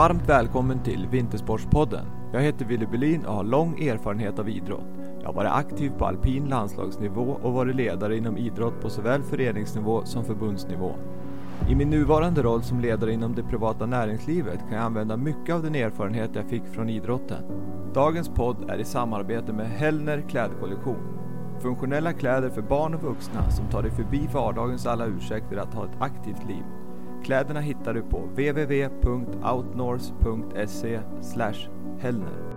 [0.00, 2.06] Varmt välkommen till Vintersportspodden.
[2.32, 4.86] Jag heter Willy Berlin och har lång erfarenhet av idrott.
[5.20, 10.04] Jag har varit aktiv på alpin landslagsnivå och varit ledare inom idrott på såväl föreningsnivå
[10.04, 10.94] som förbundsnivå.
[11.68, 15.62] I min nuvarande roll som ledare inom det privata näringslivet kan jag använda mycket av
[15.62, 17.44] den erfarenhet jag fick från idrotten.
[17.94, 21.18] Dagens podd är i samarbete med Hellner klädkollektion.
[21.62, 25.84] Funktionella kläder för barn och vuxna som tar dig förbi vardagens alla ursäkter att ha
[25.84, 26.64] ett aktivt liv.
[27.24, 31.00] Kläderna hittar du på www.outnorse.se
[31.98, 32.56] Hellner.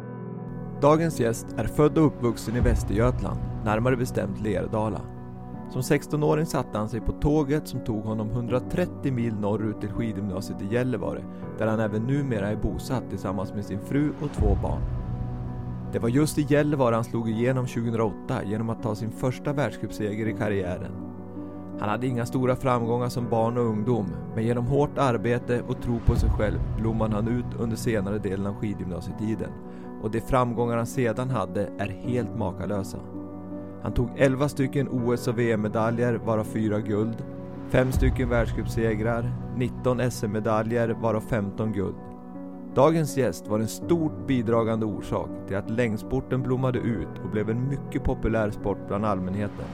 [0.82, 5.02] Dagens gäst är född och uppvuxen i Västergötland, närmare bestämt Lerdala.
[5.70, 10.62] Som 16-åring satte han sig på tåget som tog honom 130 mil norrut till skidgymnasiet
[10.62, 11.24] i Gällivare,
[11.58, 14.82] där han även numera är bosatt tillsammans med sin fru och två barn.
[15.94, 20.28] Det var just i Gällivare han slog igenom 2008 genom att ta sin första världscupseger
[20.28, 21.03] i karriären.
[21.80, 26.00] Han hade inga stora framgångar som barn och ungdom, men genom hårt arbete och tro
[26.06, 29.50] på sig själv blommade han ut under senare delen av skidgymnasietiden.
[30.02, 32.98] Och de framgångar han sedan hade är helt makalösa.
[33.82, 37.24] Han tog 11 stycken OS och VM-medaljer, varav 4 guld,
[37.70, 41.96] 5 stycken världscupsegrar, 19 SM-medaljer, varav 15 guld.
[42.76, 47.70] Dagens gäst var en stort bidragande orsak till att längdsporten blommade ut och blev en
[47.70, 49.66] mycket populär sport bland allmänheten.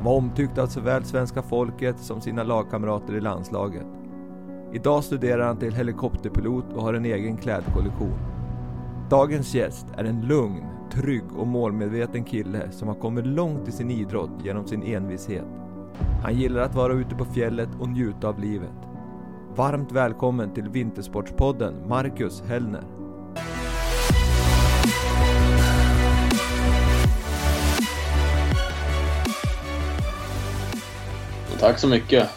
[0.00, 3.86] Han var omtyckt av såväl svenska folket som sina lagkamrater i landslaget.
[4.72, 8.18] Idag studerar han till helikopterpilot och har en egen klädkollektion.
[9.10, 13.90] Dagens gäst är en lugn, trygg och målmedveten kille som har kommit långt i sin
[13.90, 15.46] idrott genom sin envishet.
[16.22, 18.88] Han gillar att vara ute på fjället och njuta av livet.
[19.56, 22.99] Varmt välkommen till Vintersportspodden, Marcus Hellner.
[31.60, 32.28] Tack så mycket.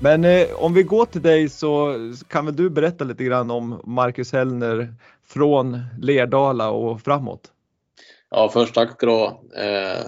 [0.00, 1.94] Men eh, om vi går till dig så
[2.28, 4.94] kan väl du berätta lite grann om Marcus Hellner
[5.26, 7.52] från Lerdala och framåt?
[8.30, 9.24] Ja, först tack då.
[9.56, 10.04] Eh,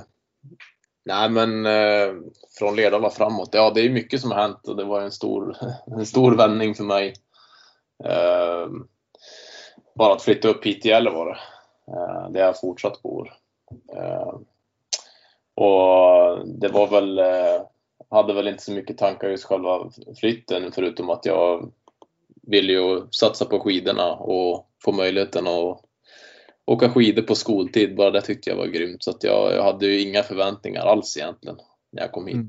[1.05, 2.15] nej, men eh,
[2.59, 3.49] från Lerdala framåt.
[3.53, 6.75] Ja, det är mycket som har hänt och det var en stor, en stor vändning
[6.75, 7.15] för mig.
[8.05, 8.69] Eh,
[9.95, 11.39] bara att flytta upp hit till Gällivare.
[11.89, 13.33] Eh, där jag fortsatt bor.
[13.97, 14.35] Eh,
[15.55, 17.63] och det var väl eh,
[18.11, 21.73] hade väl inte så mycket tankar just själva flytten förutom att jag
[22.43, 25.81] ville ju satsa på skidorna och få möjligheten att
[26.67, 27.97] åka skidor på skoltid.
[27.97, 31.17] Bara det tyckte jag var grymt så att jag, jag hade ju inga förväntningar alls
[31.17, 31.57] egentligen
[31.93, 32.35] när jag kom hit.
[32.37, 32.49] Mm.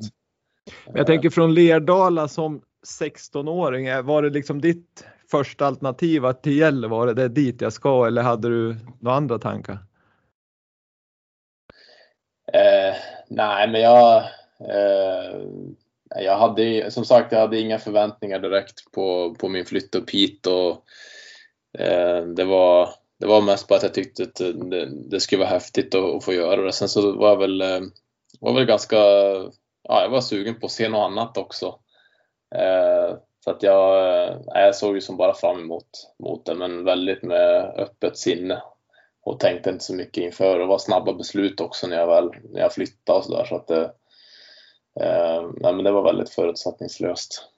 [0.93, 2.61] Jag tänker från Lerdala som
[3.01, 8.07] 16-åring, var det liksom ditt första alternativ att till Gällivare, det är dit jag ska
[8.07, 9.77] eller hade du några andra tankar?
[12.53, 12.95] Eh,
[13.27, 14.23] nej, men jag
[14.59, 15.41] Eh,
[16.23, 20.47] jag hade som sagt jag hade inga förväntningar direkt på, på min flytt upp hit
[20.47, 20.83] och
[21.81, 22.89] eh, det var
[23.19, 24.35] det var mest bara att jag tyckte att
[24.69, 26.71] det, det skulle vara häftigt att, att, få göra det.
[26.71, 27.81] Sen så var jag väl, eh,
[28.39, 28.97] var väl ganska,
[29.83, 31.79] ja, jag var sugen på att se något annat också.
[32.55, 35.87] Eh, så att jag, eh, jag såg ju som bara fram emot
[36.19, 38.61] mot det, men väldigt med öppet sinne
[39.22, 40.59] och tänkte inte så mycket inför.
[40.59, 43.45] Det var snabba beslut också när jag väl när jag flyttade och sådär.
[43.45, 43.91] Så att det,
[45.61, 47.50] nej, men det var väldigt förutsättningslöst.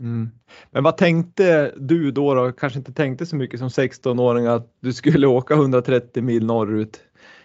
[0.00, 0.30] Mm.
[0.70, 2.52] Men vad tänkte du då, då?
[2.52, 7.00] Kanske inte tänkte så mycket som 16-åring att du skulle åka 130 mil norrut.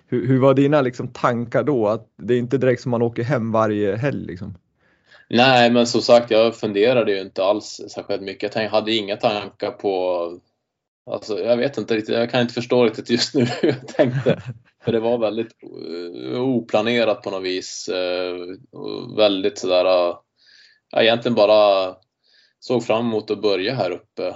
[0.08, 1.88] Hur, hur var dina liksom, tankar då?
[1.88, 4.58] Att det är inte direkt som man åker hem varje helg liksom.
[5.30, 8.56] Nej, men som sagt, jag funderade ju inte alls särskilt mycket.
[8.56, 10.40] Jag hade inga tankar på
[11.08, 14.42] Alltså, jag vet inte riktigt, jag kan inte förstå riktigt just nu hur jag tänkte.
[14.84, 17.90] För det var väldigt uh, oplanerat på något vis.
[17.90, 20.18] Uh, väldigt sådär, uh,
[20.92, 21.96] jag egentligen bara
[22.60, 24.36] såg fram emot att börja här uppe.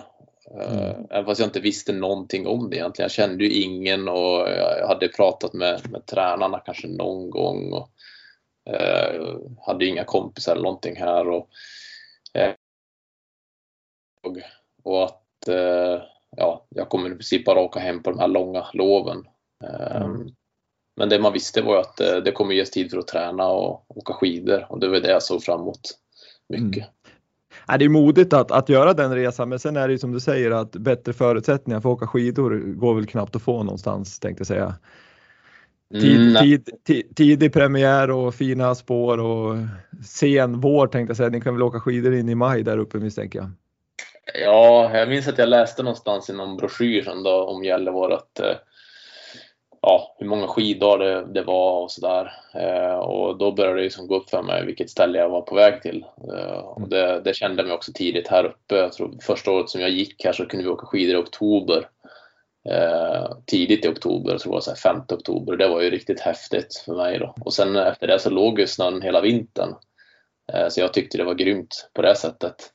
[0.51, 1.05] Mm.
[1.09, 3.05] Även fast jag inte visste någonting om det egentligen.
[3.05, 7.73] Jag kände ju ingen och jag hade pratat med, med tränarna kanske någon gång.
[7.73, 7.89] Och,
[8.69, 11.29] uh, hade inga kompisar eller någonting här.
[11.29, 11.49] Och,
[14.83, 15.49] och att
[16.37, 19.23] ja, jag kommer i princip bara åka hem på de här långa loven.
[19.63, 20.29] Ehm, mm.
[20.95, 23.97] Men det man visste var att eh, det kommer ges tid för att träna och
[23.97, 25.81] åka skidor och det var det jag såg fram emot
[26.49, 26.83] mycket.
[26.83, 26.89] Mm.
[27.67, 30.11] Ja, det är modigt att, att göra den resan men sen är det ju som
[30.11, 34.19] du säger att bättre förutsättningar för att åka skidor går väl knappt att få någonstans
[34.19, 34.75] tänkte jag säga.
[35.91, 39.57] Tid, mm, tid, tid, tidig premiär och fina spår och
[40.05, 41.29] sen vår tänkte jag säga.
[41.29, 43.49] Ni kan väl åka skidor in i maj där uppe misstänker jag.
[44.25, 48.39] Ja, jag minns att jag läste någonstans i någon broschyr sen då om Gällivare att,
[48.39, 48.55] eh,
[49.81, 52.33] ja, hur många skiddagar det, det var och sådär.
[52.53, 55.55] Eh, och då började det liksom gå upp för mig vilket ställe jag var på
[55.55, 56.05] väg till.
[56.33, 58.75] Eh, och det, det kände jag också tidigt här uppe.
[58.75, 61.87] Jag tror första året som jag gick här så kunde vi åka skidor i oktober.
[62.69, 65.57] Eh, tidigt i oktober, jag tror det var 5 oktober.
[65.57, 67.35] Det var ju riktigt häftigt för mig då.
[67.45, 69.75] Och sen efter det så låg ju snön hela vintern.
[70.53, 72.73] Eh, så jag tyckte det var grymt på det sättet.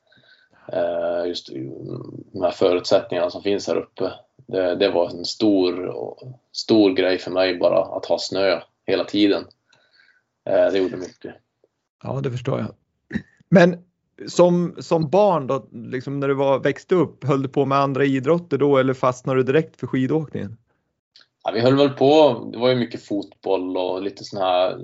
[0.73, 1.49] Eh, just
[2.31, 4.13] de här förutsättningarna som finns här uppe.
[4.47, 5.93] Det, det, var en stor,
[6.51, 9.43] stor grej för mig bara att ha snö hela tiden.
[10.45, 11.35] Eh, det gjorde mycket.
[12.03, 12.73] Ja, det förstår jag.
[13.49, 13.83] Men
[14.27, 18.05] som, som barn då, liksom när du var, växte upp, höll du på med andra
[18.05, 20.57] idrotter då eller fastnade du direkt för skidåkningen?
[21.43, 24.79] Ja, vi höll väl på, det var ju mycket fotboll och lite sån här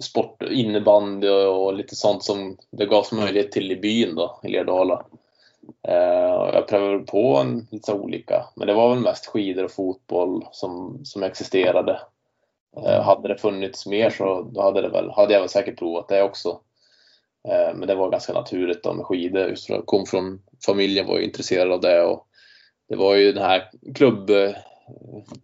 [0.00, 5.04] sport, innebandy och lite sånt som det gavs möjlighet till i byn då, i Lerdala.
[5.88, 10.44] Eh, jag prövade på en, lite olika, men det var väl mest skidor och fotboll
[10.52, 12.00] som, som existerade.
[12.76, 16.08] Eh, hade det funnits mer så då hade, det väl, hade jag väl säkert provat
[16.08, 16.60] det också.
[17.48, 19.48] Eh, men det var ganska naturligt då med skidor.
[19.48, 22.26] Just för jag kom från familjen var ju intresserad av det och
[22.88, 24.30] det var ju den här klubb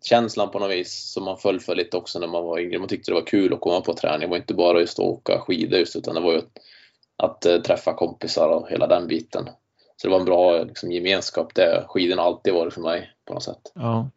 [0.03, 2.79] känslan på något vis som man föll för lite också när man var yngre.
[2.79, 4.21] Man tyckte det var kul att komma på träning.
[4.21, 7.65] Det var inte bara just att åka skidor just, utan det var ju att, att
[7.65, 9.45] träffa kompisar och hela den biten.
[9.97, 11.55] Så det var en bra liksom, gemenskap.
[11.55, 13.73] Det skidorna har alltid varit för mig på något sätt.
[13.75, 14.11] Ja,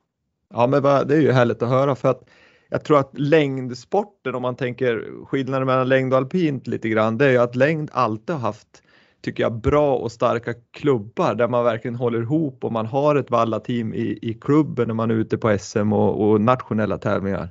[0.53, 2.23] ja men det är ju härligt att höra för att
[2.69, 7.25] jag tror att längdsporten, om man tänker skillnaden mellan längd och alpint lite grann, det
[7.25, 8.83] är ju att längd alltid har haft,
[9.21, 13.31] tycker jag, bra och starka klubbar där man verkligen håller ihop och man har ett
[13.31, 17.49] vallateam i, i klubben när man är ute på SM och, och nationella tävlingar.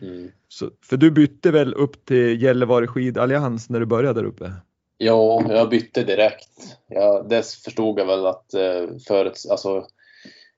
[0.00, 0.30] Mm.
[0.48, 4.52] Så, för du bytte väl upp till Gällivare skidallians när du började där uppe?
[4.98, 6.78] Ja, jag bytte direkt.
[6.86, 9.86] Ja, det förstod jag väl att eh, förut, alltså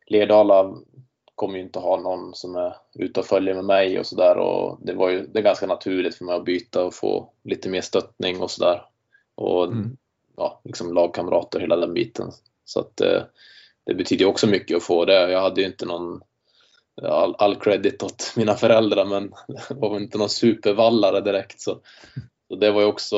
[0.07, 0.75] Lerdala
[1.35, 4.79] kommer ju inte ha någon som är ute och följer med mig och sådär och
[4.81, 7.81] det var ju det är ganska naturligt för mig att byta och få lite mer
[7.81, 8.83] stöttning och sådär.
[9.35, 9.97] Och mm.
[10.37, 12.31] Ja, liksom lagkamrater, hela den biten.
[12.65, 13.23] Så att eh,
[13.87, 15.31] det betyder också mycket att få det.
[15.31, 16.21] Jag hade ju inte någon
[17.03, 19.33] all, all credit åt mina föräldrar men
[19.81, 21.81] var inte någon supervallare direkt så,
[22.49, 23.17] så det var ju också,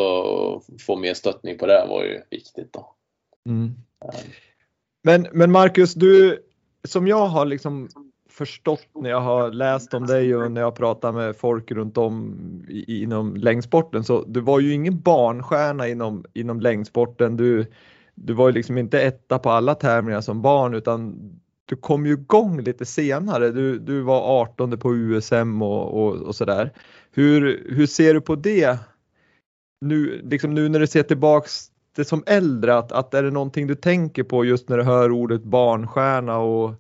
[0.56, 2.94] att få mer stöttning på det var ju viktigt då.
[3.48, 3.74] Mm.
[5.02, 6.42] Men, men Marcus, du,
[6.88, 7.88] som jag har liksom
[8.34, 12.34] förstått när jag har läst om dig och när jag pratar med folk runt om
[12.68, 17.36] i, inom längdsporten så du var ju ingen barnstjärna inom, inom längdsporten.
[17.36, 17.66] Du,
[18.14, 21.14] du var ju liksom inte etta på alla tävlingar som barn utan
[21.64, 23.50] du kom ju igång lite senare.
[23.50, 26.72] Du, du var 18 på USM och, och, och sådär.
[27.12, 28.78] Hur, hur ser du på det
[29.80, 31.66] nu, liksom nu när du ser tillbaks
[31.96, 32.76] det som äldre?
[32.78, 36.74] Att, att är det någonting du tänker på just när du hör ordet barnstjärna och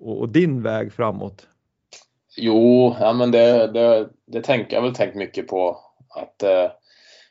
[0.00, 1.46] och, och din väg framåt?
[2.36, 5.80] Jo, ja, men det, det, det tänker jag väl tänkt mycket på.
[6.08, 6.70] Att, eh,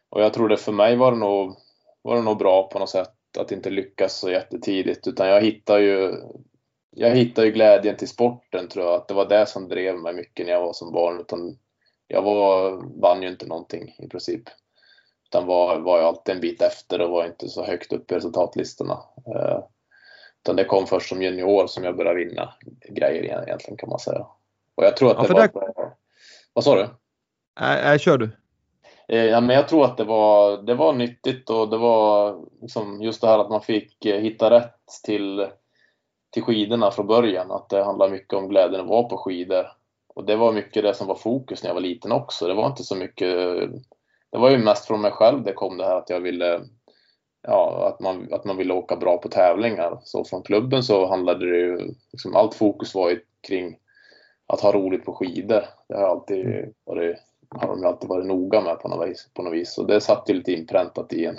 [0.10, 1.56] och jag tror det för mig var det, nog,
[2.02, 5.08] var det nog bra på något sätt att inte lyckas så jättetidigt.
[5.08, 6.14] Utan jag hittar ju,
[6.92, 8.96] jag hittar ju glädjen till sporten tror jag.
[8.96, 11.20] Att det var det som drev mig mycket när jag var som barn.
[11.20, 11.58] Utan
[12.08, 12.72] jag var,
[13.02, 14.44] vann ju inte någonting i princip.
[15.26, 18.16] Utan var, var jag alltid en bit efter och var inte så högt upp i
[18.16, 19.00] resultatlistorna.
[19.36, 19.60] Eh,
[20.50, 22.54] utan det kom först som junior som jag började vinna
[22.90, 24.26] grejer egentligen kan man säga.
[24.76, 25.74] Och jag tror att ja, det var...
[25.74, 25.94] Bra.
[26.54, 26.88] Vad sa du?
[27.60, 28.30] Nej, äh, äh, kör du.
[29.08, 33.02] Eh, ja, men jag tror att det var, det var nyttigt och det var liksom
[33.02, 35.48] just det här att man fick eh, hitta rätt till,
[36.30, 37.52] till skidorna från början.
[37.52, 39.68] Att det handlar mycket om glädjen att vara på skidor.
[40.08, 42.48] Och det var mycket det som var fokus när jag var liten också.
[42.48, 43.30] Det var inte så mycket...
[44.32, 46.62] Det var ju mest från mig själv det kom det här att jag ville
[47.42, 50.00] ja, att, man, att man ville åka bra på tävlingar.
[50.04, 53.78] Så från klubben så handlade det ju, liksom, allt fokus var ju kring
[54.48, 55.64] att ha roligt på skidor.
[55.88, 56.70] Det har alltid mm.
[56.86, 57.18] varit,
[57.50, 59.30] har de alltid varit noga med på något vis.
[59.34, 59.78] På något vis.
[59.78, 61.36] Och det satt ju lite inpräntat i en.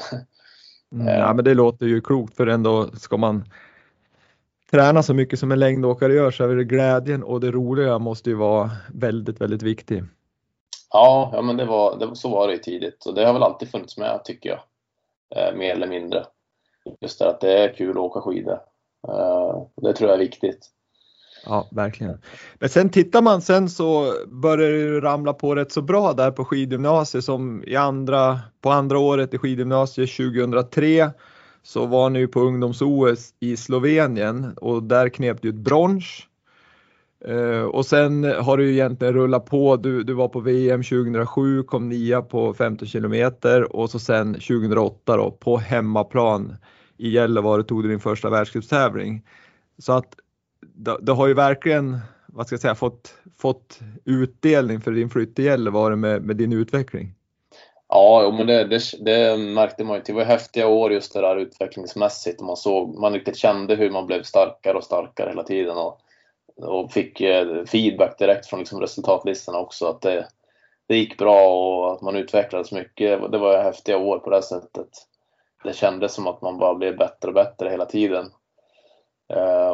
[0.93, 1.19] Mm, eh.
[1.19, 3.45] ja, men det låter ju klokt för ändå ska man
[4.71, 8.31] träna så mycket som en längdåkare gör så är det glädjen och det roliga måste
[8.31, 10.05] ju vara väldigt, väldigt viktigt.
[10.93, 13.43] Ja, ja men det var, det, så var det ju tidigt och det har väl
[13.43, 14.61] alltid funnits med tycker jag.
[15.37, 16.27] Eh, mer eller mindre.
[17.01, 18.61] Just det att det är kul att åka skidor.
[19.09, 20.71] Eh, det tror jag är viktigt.
[21.45, 22.19] Ja, verkligen.
[22.59, 26.45] Men sen tittar man sen så börjar det ramla på rätt så bra där på
[26.45, 31.11] skidgymnasiet som i andra, på andra året i skidgymnasiet 2003
[31.63, 36.27] så var ni på ungdoms-OS i Slovenien och där knep du ett brons.
[37.25, 39.77] Eh, och sen har du egentligen rullat på.
[39.77, 45.17] Du, du var på VM 2007, kom nia på 15 kilometer och så sen 2008
[45.17, 46.57] då på hemmaplan
[46.97, 49.23] i Gällivare tog du din första världscupstävling.
[49.79, 50.15] Så att
[50.75, 55.37] du det, har ju verkligen vad ska jag säga, fått, fått utdelning för din flytt
[55.37, 57.15] till Gällivare med, med din utveckling?
[57.89, 60.03] Ja, men det, det, det, märkte man ju.
[60.07, 62.41] Det var häftiga år just det där utvecklingsmässigt.
[62.41, 66.01] Man, såg, man riktigt kände hur man blev starkare och starkare hela tiden och,
[66.63, 69.87] och fick eh, feedback direkt från liksom resultatlistorna också.
[69.87, 70.29] Att det,
[70.89, 73.33] det gick bra och att man utvecklades mycket.
[73.33, 74.89] Det var häftiga år på det sättet.
[75.65, 78.27] Det kändes som att man bara blev bättre och bättre hela tiden.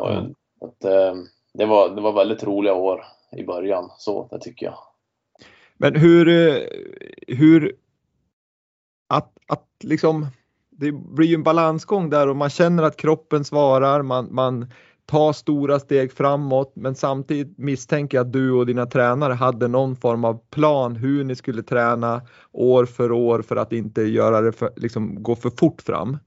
[0.00, 0.34] Och mm.
[0.60, 1.22] att, uh,
[1.54, 3.04] det, var, det var väldigt roliga år
[3.36, 4.78] i början, så det tycker jag.
[5.76, 6.26] Men hur,
[7.26, 7.76] hur
[9.08, 10.26] att, att liksom,
[10.70, 14.72] det blir ju en balansgång där och man känner att kroppen svarar, man, man
[15.06, 19.96] ta stora steg framåt, men samtidigt misstänker jag att du och dina tränare hade någon
[19.96, 22.22] form av plan hur ni skulle träna
[22.52, 26.18] år för år för att inte göra det för, liksom, gå för fort fram.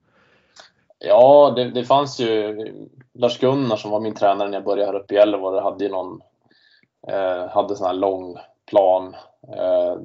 [0.99, 2.57] Ja, det, det fanns ju
[3.13, 6.21] Lars-Gunnar som var min tränare när jag började här uppe i Gällivare hade ju någon
[7.07, 9.15] eh, hade sån här lång plan
[9.57, 9.95] eh,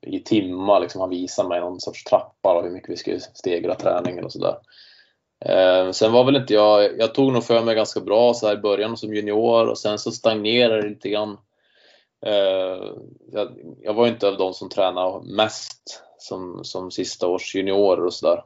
[0.00, 0.80] i timmar.
[0.80, 4.32] Liksom, han visade mig någon sorts trappa och hur mycket vi skulle stegra träningen och
[4.32, 4.54] sådär.
[5.44, 8.54] Eh, sen var väl inte jag, jag tog nog för mig ganska bra så här
[8.54, 11.38] i början som junior och sen så stagnerade det lite grann.
[12.26, 12.92] Eh,
[13.32, 13.48] jag,
[13.82, 18.42] jag, var inte av de som tränade mest som, som sista års juniorer och sådär.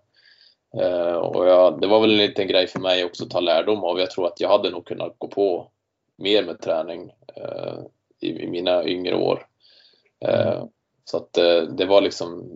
[0.80, 3.84] Eh, och jag, det var väl en liten grej för mig också att ta lärdom
[3.84, 4.00] av.
[4.00, 5.70] Jag tror att jag hade nog kunnat gå på
[6.16, 7.78] mer med träning eh,
[8.20, 9.46] i, i, mina yngre år.
[10.20, 10.64] Eh,
[11.10, 12.48] så att eh, det var liksom,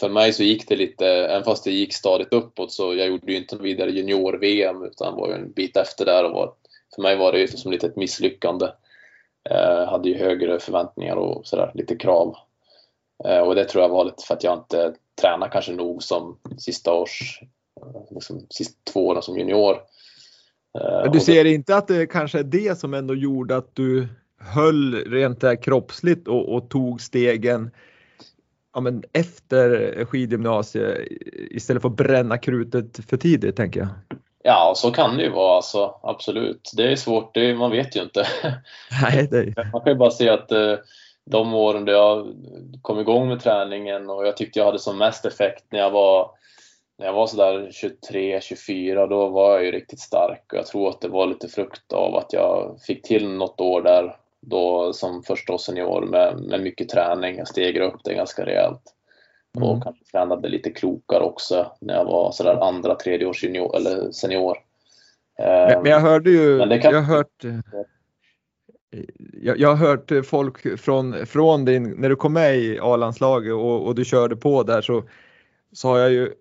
[0.00, 3.32] för mig så gick det lite, även fast det gick stadigt uppåt så jag gjorde
[3.32, 6.52] ju inte vidare junior-VM utan var ju en bit efter där och var,
[6.94, 8.66] för mig var det ju som lite ett misslyckande.
[9.50, 12.36] Eh, hade ju högre förväntningar och sådär, lite krav.
[13.24, 16.38] Eh, och det tror jag var lite för att jag inte tränade kanske nog som
[16.58, 17.40] sista års,
[18.10, 19.74] liksom sista två åren som junior.
[20.80, 23.74] Eh, Men du ser det, inte att det kanske är det som ändå gjorde att
[23.74, 27.70] du höll rent där kroppsligt och, och tog stegen
[28.74, 30.98] ja, men efter skidgymnasiet
[31.50, 33.88] istället för att bränna krutet för tidigt tänker jag.
[34.42, 36.70] Ja, så kan det ju vara alltså, absolut.
[36.76, 38.26] Det är svårt, det, man vet ju inte.
[39.02, 39.54] Nej, det...
[39.72, 40.74] Man kan ju bara se att eh,
[41.30, 42.34] de åren då jag
[42.82, 46.30] kom igång med träningen och jag tyckte jag hade som mest effekt när jag var
[46.98, 50.88] när jag var sådär 23, 24, då var jag ju riktigt stark och jag tror
[50.88, 55.22] att det var lite frukt av att jag fick till något år där då som
[55.22, 57.36] första senior med, med mycket träning.
[57.36, 58.82] Jag stegrade upp det ganska rejält.
[59.56, 59.68] Mm.
[59.68, 64.10] Och kanske tränade lite klokare också när jag var sådär andra, tredje års junior, eller
[64.10, 64.58] senior.
[65.38, 66.92] Men, men jag hörde ju, kan...
[66.92, 67.44] jag har hört
[69.42, 73.86] jag, jag har hört folk från, från din, när du kom med i A-landslaget och,
[73.86, 75.02] och, du körde på där så,
[75.72, 76.32] så har jag ju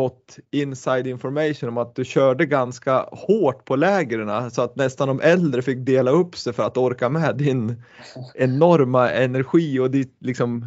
[0.00, 5.20] fått inside information om att du körde ganska hårt på lägren så att nästan de
[5.20, 7.82] äldre fick dela upp sig för att orka med din
[8.34, 10.66] enorma energi och ditt, liksom,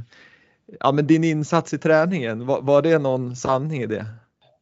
[0.79, 2.45] ja, men din insats i träningen.
[2.45, 4.05] Var, var det någon sanning i det?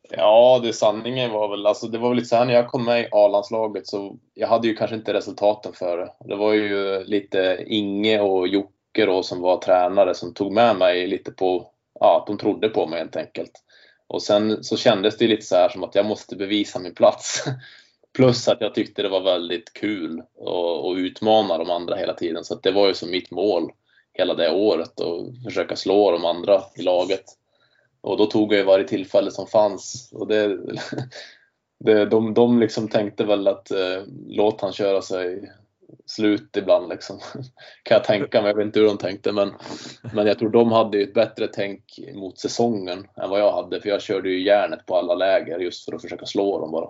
[0.10, 2.86] Ja, det sanningen var väl, alltså det var väl lite så här när jag kom
[2.86, 6.12] med i A-landslaget så jag hade ju kanske inte resultaten för det.
[6.20, 11.08] Det var ju lite Inge och Jocke då som var tränare som tog med mig
[11.08, 11.68] lite på,
[12.00, 13.52] ja, de trodde på mig helt enkelt.
[14.12, 17.44] Och sen så kändes det lite så här som att jag måste bevisa min plats.
[18.16, 22.44] Plus att jag tyckte det var väldigt kul att utmana de andra hela tiden.
[22.44, 23.72] Så det var ju som mitt mål
[24.14, 27.24] hela det året att försöka slå de andra i laget.
[28.02, 30.10] Och då tog jag ju varje tillfälle som fanns.
[30.14, 30.58] Och det,
[31.80, 35.52] det, de, de liksom tänkte väl att eh, låt han köra sig
[36.06, 37.20] slut ibland liksom.
[37.84, 38.50] Kan jag tänka mig.
[38.50, 39.54] Jag vet inte hur de tänkte men,
[40.14, 43.82] men jag tror de hade ett bättre tänk mot säsongen än vad jag hade.
[43.82, 46.90] För jag körde ju järnet på alla läger just för att försöka slå dem bara.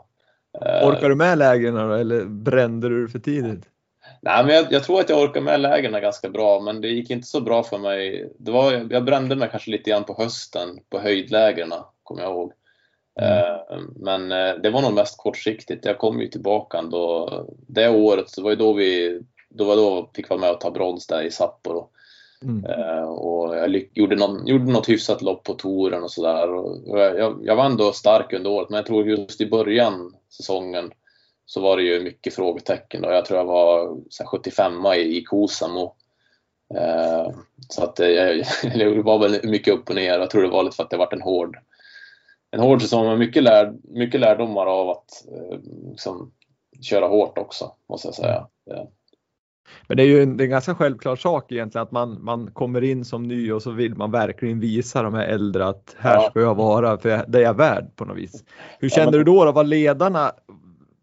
[0.65, 3.65] Eh, orkar du med lägren då eller brände du för tidigt?
[4.21, 7.09] Nej, men jag, jag, tror att jag orkar med lägren ganska bra, men det gick
[7.09, 8.31] inte så bra för mig.
[8.39, 12.53] Det var, jag brände mig kanske lite grann på hösten på höjdlägren, kommer jag ihåg.
[13.19, 13.93] Mm.
[13.95, 15.85] Men eh, det var nog mest kortsiktigt.
[15.85, 17.29] Jag kom ju tillbaka ändå.
[17.67, 20.71] Det året, så var ju då vi då var då fick vara med och ta
[20.71, 21.89] brons där i Sapporo.
[22.43, 22.65] Mm.
[22.65, 26.47] Eh, och jag gjorde, någon, gjorde något hyfsat lopp på touren och sådär.
[26.97, 30.91] Jag, jag var ändå stark under året, men jag tror just i början säsongen
[31.45, 33.01] så var det ju mycket frågetecken.
[33.01, 33.11] Då.
[33.11, 35.95] Jag tror jag var 75 i, i Kosamo.
[37.69, 38.43] så att jag,
[38.75, 40.19] det var väl mycket upp och ner.
[40.19, 41.57] Jag tror det var lite för att det varit en hård
[42.51, 46.31] en hård säsong med mycket, lärd, mycket lärdomar av att eh, liksom,
[46.81, 48.47] köra hårt också, måste jag säga.
[48.65, 48.87] Ja.
[49.87, 52.51] Men det är ju en, det är en ganska självklar sak egentligen att man, man
[52.51, 56.15] kommer in som ny och så vill man verkligen visa de här äldre att här
[56.15, 56.29] ja.
[56.29, 58.43] ska jag vara för det är jag värd på något vis.
[58.79, 59.19] Hur kände ja, men...
[59.19, 59.45] du då?
[59.45, 59.51] då?
[59.51, 60.31] Var ledarna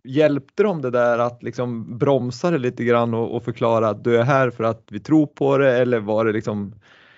[0.04, 4.16] hjälpte de det där att liksom bromsa det lite grann och, och, förklara att du
[4.16, 6.74] är här för att vi tror på det eller var det liksom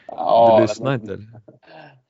[0.07, 1.19] ja, du lyssnade inte?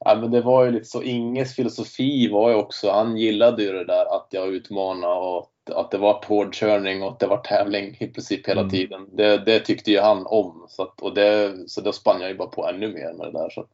[0.04, 1.02] Ja, men det var ju lite så.
[1.02, 5.90] Inges filosofi var ju också, han gillade ju det där att jag utmanade och att
[5.90, 8.71] det var hårdkörning och att det var tävling i princip hela mm.
[8.71, 9.09] tiden.
[9.12, 10.66] Det, det, tyckte ju han om.
[10.69, 13.38] Så, att, och det, så då spann jag ju bara på ännu mer med det
[13.38, 13.50] där.
[13.50, 13.66] Så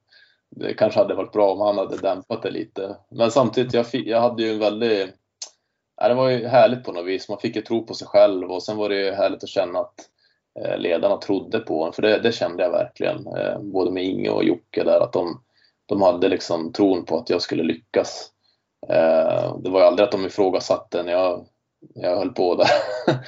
[0.50, 2.96] det kanske hade varit bra om han hade dämpat det lite.
[3.10, 5.14] Men samtidigt, jag, fick, jag hade ju en väldigt...
[6.00, 7.28] Ja, det var ju härligt på något vis.
[7.28, 9.78] Man fick ju tro på sig själv och sen var det ju härligt att känna
[9.78, 9.94] att
[10.60, 11.92] eh, ledarna trodde på en.
[11.92, 13.26] För det, det kände jag verkligen.
[13.26, 15.00] Eh, både med Inge och Jocke där.
[15.00, 15.40] Att de,
[15.86, 18.30] de hade liksom tron på att jag skulle lyckas.
[18.88, 21.46] Eh, det var ju aldrig att de ifrågasatte när jag,
[21.94, 22.68] jag höll på där.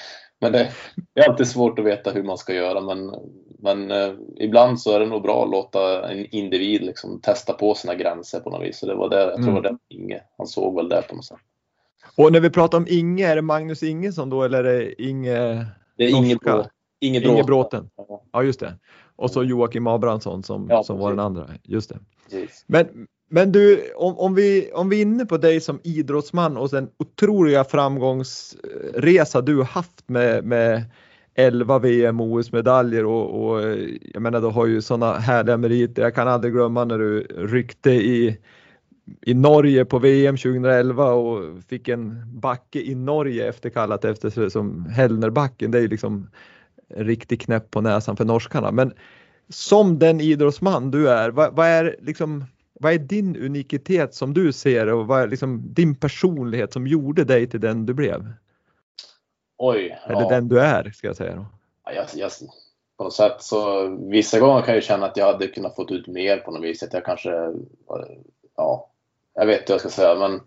[0.41, 0.71] men det,
[1.15, 2.81] det, är alltid svårt att veta hur man ska göra.
[2.81, 3.15] Men,
[3.59, 7.75] men eh, ibland så är det nog bra att låta en individ liksom testa på
[7.75, 8.79] sina gränser på något vis.
[8.79, 9.55] Så det var det, jag tror mm.
[9.55, 11.39] det var det Inge, han såg väl det på något sätt.
[12.17, 15.67] Och när vi pratar om Inge, är det Magnus Ingesson då eller är det Inge?
[15.97, 16.67] Det är Inge, Brå,
[17.01, 17.35] Inge, Bråten.
[17.35, 17.91] Inge Bråten.
[18.33, 18.75] Ja just det.
[19.17, 21.49] Och så Joakim Abrahamsson som, ja, som var den andra.
[21.63, 21.99] Just det.
[22.67, 26.69] Men, men du, om, om, vi, om vi är inne på dig som idrottsman och
[26.69, 30.85] den otroliga framgångsresa du haft med, med
[31.35, 33.63] 11 VM OS-medaljer och, och,
[34.15, 36.03] jag menar du har ju sådana härliga meriter.
[36.03, 38.39] Jag kan aldrig glömma när du ryckte i,
[39.23, 45.71] i Norge på VM 2011 och fick en backe i Norge efterkallat efter som Hellnerbacken.
[45.71, 46.31] Det är ju liksom
[46.89, 48.73] en riktig knäpp på näsan för norskarna.
[48.73, 48.93] Men
[49.49, 54.53] som den idrottsman du är, vad, vad, är liksom, vad är din unikitet som du
[54.53, 58.33] ser och vad är liksom din personlighet som gjorde dig till den du blev?
[59.59, 59.99] Oj.
[60.07, 60.29] Eller ja.
[60.29, 61.47] den du är, ska jag säga då.
[61.85, 62.31] Ja, jag, jag,
[62.97, 66.07] på något sätt så vissa gånger kan jag känna att jag hade kunnat få ut
[66.07, 66.83] mer på något vis.
[66.83, 67.31] Att jag kanske,
[68.57, 68.91] ja,
[69.35, 70.41] jag vet inte vad jag ska säga men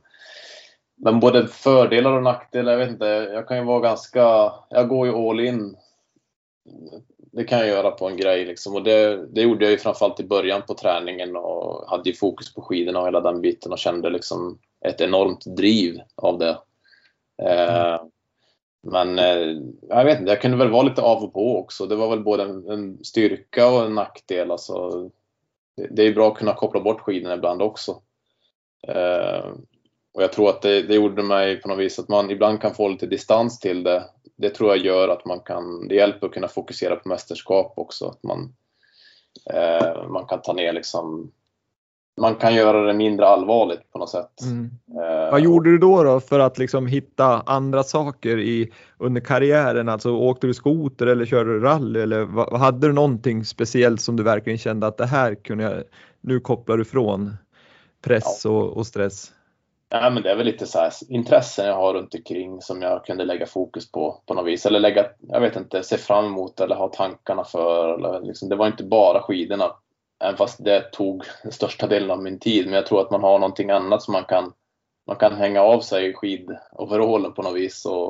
[1.03, 3.05] men både fördelar och nackdelar, jag vet inte.
[3.05, 5.77] Jag kan ju vara ganska, jag går ju all in
[7.31, 8.75] det kan jag göra på en grej liksom.
[8.75, 12.53] Och det, det gjorde jag ju framförallt i början på träningen och hade ju fokus
[12.53, 16.57] på skidorna och hela den biten och kände liksom ett enormt driv av det.
[17.43, 18.01] Eh,
[18.83, 19.57] men eh,
[19.89, 21.85] jag vet inte, jag kunde väl vara lite av och på också.
[21.85, 24.51] Det var väl både en, en styrka och en nackdel.
[24.51, 24.89] Alltså,
[25.77, 28.01] det, det är bra att kunna koppla bort skidorna ibland också.
[28.87, 29.45] Eh,
[30.13, 32.73] och jag tror att det, det gjorde mig på något vis att man ibland kan
[32.73, 34.03] få lite distans till det
[34.41, 38.07] det tror jag gör att man kan, det hjälper att kunna fokusera på mästerskap också.
[38.07, 38.53] Att man,
[39.53, 41.31] eh, man kan ta ner liksom,
[42.21, 44.41] man kan göra det mindre allvarligt på något sätt.
[44.41, 44.69] Mm.
[44.87, 49.89] Eh, Vad gjorde du då, då för att liksom hitta andra saker i, under karriären?
[49.89, 54.23] Alltså åkte du skoter eller körde du rally eller hade du någonting speciellt som du
[54.23, 55.83] verkligen kände att det här kunde jag,
[56.21, 57.33] nu kopplar du från
[58.03, 58.51] press ja.
[58.51, 59.31] och, och stress?
[59.93, 63.05] Ja, men det är väl lite så här, intressen jag har runt omkring som jag
[63.05, 64.65] kunde lägga fokus på på något vis.
[64.65, 67.93] Eller lägga, jag vet inte, se fram emot eller ha tankarna för.
[67.93, 69.75] Eller liksom, det var inte bara skidorna.
[70.23, 72.65] Även fast det tog största delen av min tid.
[72.65, 74.53] Men jag tror att man har någonting annat som man kan,
[75.07, 78.09] man kan hänga av sig skidoverallen på något vis och,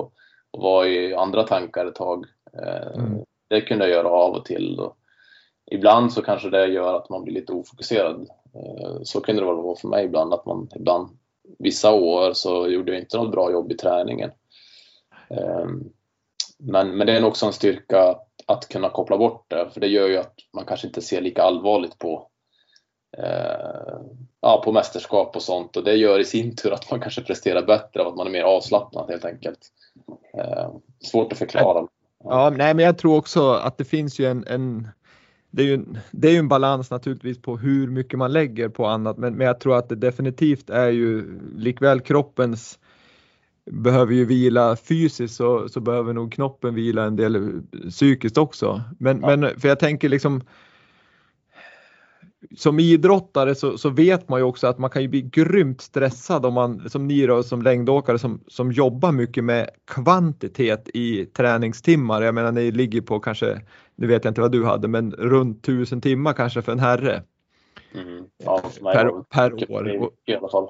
[0.51, 2.25] och vara i andra tankar ett tag.
[2.53, 3.25] Eh, mm.
[3.47, 4.79] Det kunde jag göra av och till.
[4.79, 4.97] Och
[5.71, 8.29] ibland så kanske det gör att man blir lite ofokuserad.
[8.55, 11.17] Eh, så kunde det vara för mig ibland, att man ibland
[11.59, 14.31] vissa år så gjorde jag inte något bra jobb i träningen.
[15.29, 15.83] Ehm,
[16.57, 19.87] men, men det är nog också en styrka att kunna koppla bort det, för det
[19.87, 22.27] gör ju att man kanske inte ser lika allvarligt på,
[23.17, 23.99] eh,
[24.41, 27.61] ja, på mästerskap och sånt och det gör i sin tur att man kanske presterar
[27.61, 29.59] bättre av att man är mer avslappnad helt enkelt.
[30.37, 30.69] Eh,
[31.11, 31.87] svårt att förklara.
[32.23, 34.87] Ja, nej, men jag tror också att det finns ju en, en
[35.51, 38.85] det är ju, det är ju en balans naturligtvis på hur mycket man lägger på
[38.85, 42.79] annat men, men jag tror att det definitivt är ju likväl kroppens
[43.65, 48.81] behöver ju vila fysiskt så, så behöver nog knoppen vila en del psykiskt också.
[48.99, 49.27] Men, ja.
[49.35, 50.41] men för jag tänker liksom
[52.57, 56.45] som idrottare så, så, vet man ju också att man kan ju bli grymt stressad
[56.45, 62.21] om man som ni då som längdåkare som, som jobbar mycket med kvantitet i träningstimmar.
[62.21, 63.61] Jag menar ni ligger på kanske,
[64.01, 67.23] nu vet jag inte vad du hade, men runt tusen timmar kanske för en herre.
[67.95, 68.25] Mm.
[68.43, 70.01] Ja, per, per år.
[70.01, 70.67] Och, I alla fall.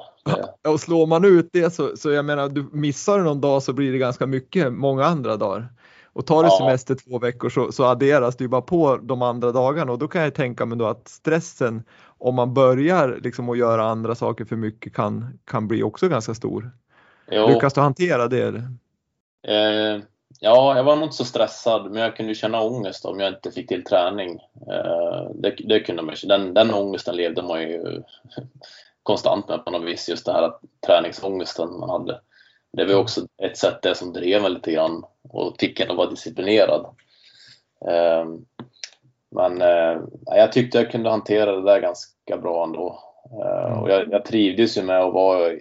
[0.67, 3.73] och slår man ut det så, så jag menar, du missar du någon dag så
[3.73, 5.67] blir det ganska mycket många andra dagar.
[6.13, 6.57] Och tar du ja.
[6.57, 10.07] semester två veckor så, så adderas det ju bara på de andra dagarna och då
[10.07, 14.45] kan jag tänka mig då att stressen om man börjar liksom att göra andra saker
[14.45, 16.71] för mycket kan, kan bli också ganska stor.
[17.31, 17.47] Jo.
[17.47, 18.47] Lyckas du hantera det?
[19.47, 20.01] Eh,
[20.39, 23.51] ja, jag var nog inte så stressad men jag kunde känna ångest om jag inte
[23.51, 24.39] fick till träning.
[24.67, 28.01] Eh, det, det kunde man den, den ångesten levde man ju
[29.03, 30.09] konstant med på något vis.
[30.09, 32.21] Just det här att träningsångesten man hade.
[32.73, 35.97] det var också ett sätt det som drev mig lite grann och fick en att
[35.97, 36.85] vara disciplinerad.
[37.87, 38.25] Eh,
[39.35, 42.99] men eh, jag tyckte jag kunde hantera det där ganska bra ändå.
[43.81, 45.51] Och jag, jag trivdes ju med att vara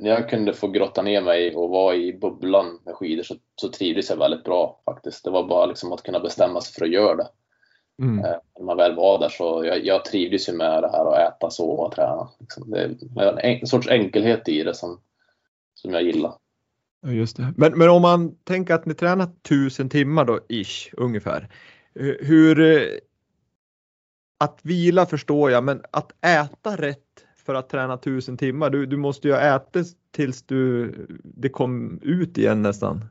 [0.00, 3.68] när jag kunde få grotta ner mig och vara i bubblan med skidor så, så
[3.68, 5.24] trivdes jag väldigt bra faktiskt.
[5.24, 7.28] Det var bara liksom att kunna bestämma sig för att göra det.
[8.02, 8.18] Mm.
[8.18, 11.34] Eh, när man väl var där så jag, jag trivdes ju med det här att
[11.34, 12.28] äta, sova och träna.
[12.40, 15.00] Liksom det är en, en sorts enkelhet i det som,
[15.74, 16.34] som jag gillar.
[17.06, 17.54] Just det.
[17.56, 21.48] Men, men om man tänker att ni tränar tusen timmar då, ish, ungefär.
[22.20, 22.60] Hur...
[22.60, 22.98] Eh,
[24.42, 28.96] att vila förstår jag, men att äta rätt för att träna tusen timmar, du, du
[28.96, 30.92] måste ju ha ätit tills du,
[31.24, 33.04] det kom ut igen nästan.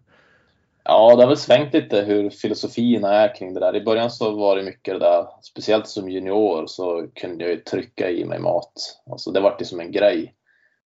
[0.83, 3.75] Ja, det har väl svängt lite hur filosofierna är kring det där.
[3.75, 7.59] I början så var det mycket det där, speciellt som junior så kunde jag ju
[7.59, 8.73] trycka i mig mat.
[9.11, 10.33] Alltså det var det som en grej.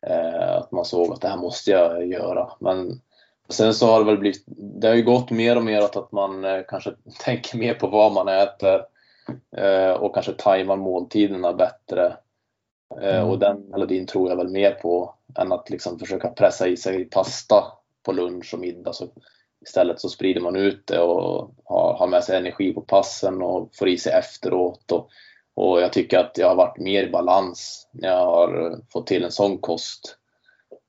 [0.07, 2.51] Eh, att man såg att det här måste jag göra.
[2.61, 3.01] Men
[3.49, 6.13] sen så har det väl blivit, det har ju gått mer och mer åt att
[6.13, 6.93] man eh, kanske
[7.25, 8.83] tänker mer på vad man äter
[9.57, 12.17] eh, och kanske tajmar måltiderna bättre.
[13.03, 13.29] Eh, mm.
[13.29, 17.05] Och den melodin tror jag väl mer på än att liksom försöka pressa i sig
[17.05, 17.65] pasta
[18.03, 18.93] på lunch och middag.
[18.93, 19.09] Så
[19.67, 23.71] istället så sprider man ut det och har, har med sig energi på passen och
[23.75, 24.93] får i sig efteråt.
[24.93, 25.09] Och,
[25.55, 29.25] och jag tycker att jag har varit mer i balans när jag har fått till
[29.25, 30.17] en sån kost.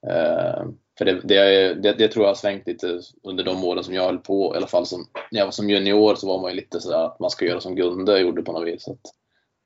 [0.07, 0.65] Eh,
[0.97, 4.03] för det, det, det, det, tror jag har svängt lite under de åren som jag
[4.03, 4.53] höll på.
[4.53, 7.05] I alla fall som, när jag var som junior så var man ju lite sådär
[7.05, 8.87] att man ska göra som Gunde gjorde på något vis.
[8.87, 9.13] Att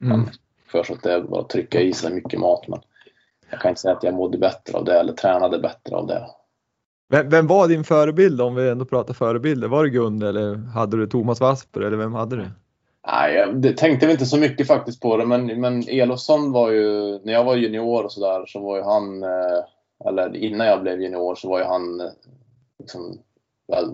[0.01, 0.29] mm.
[0.83, 2.67] För sig att det bara att trycka i sig mycket mat.
[2.67, 2.79] Men
[3.49, 6.27] jag kan inte säga att jag mådde bättre av det eller tränade bättre av det.
[7.09, 9.67] Vem, vem var din förebild om vi ändå pratar förebilder?
[9.67, 12.45] Var det Gunde eller hade du Thomas Wasper eller vem hade du?
[13.07, 17.19] Nej, det tänkte vi inte så mycket faktiskt på det, men, men Elofsson var ju,
[17.23, 19.63] när jag var junior och sådär, så var ju han, eh,
[20.05, 22.07] eller innan jag blev junior så var ju han eh,
[22.79, 23.19] liksom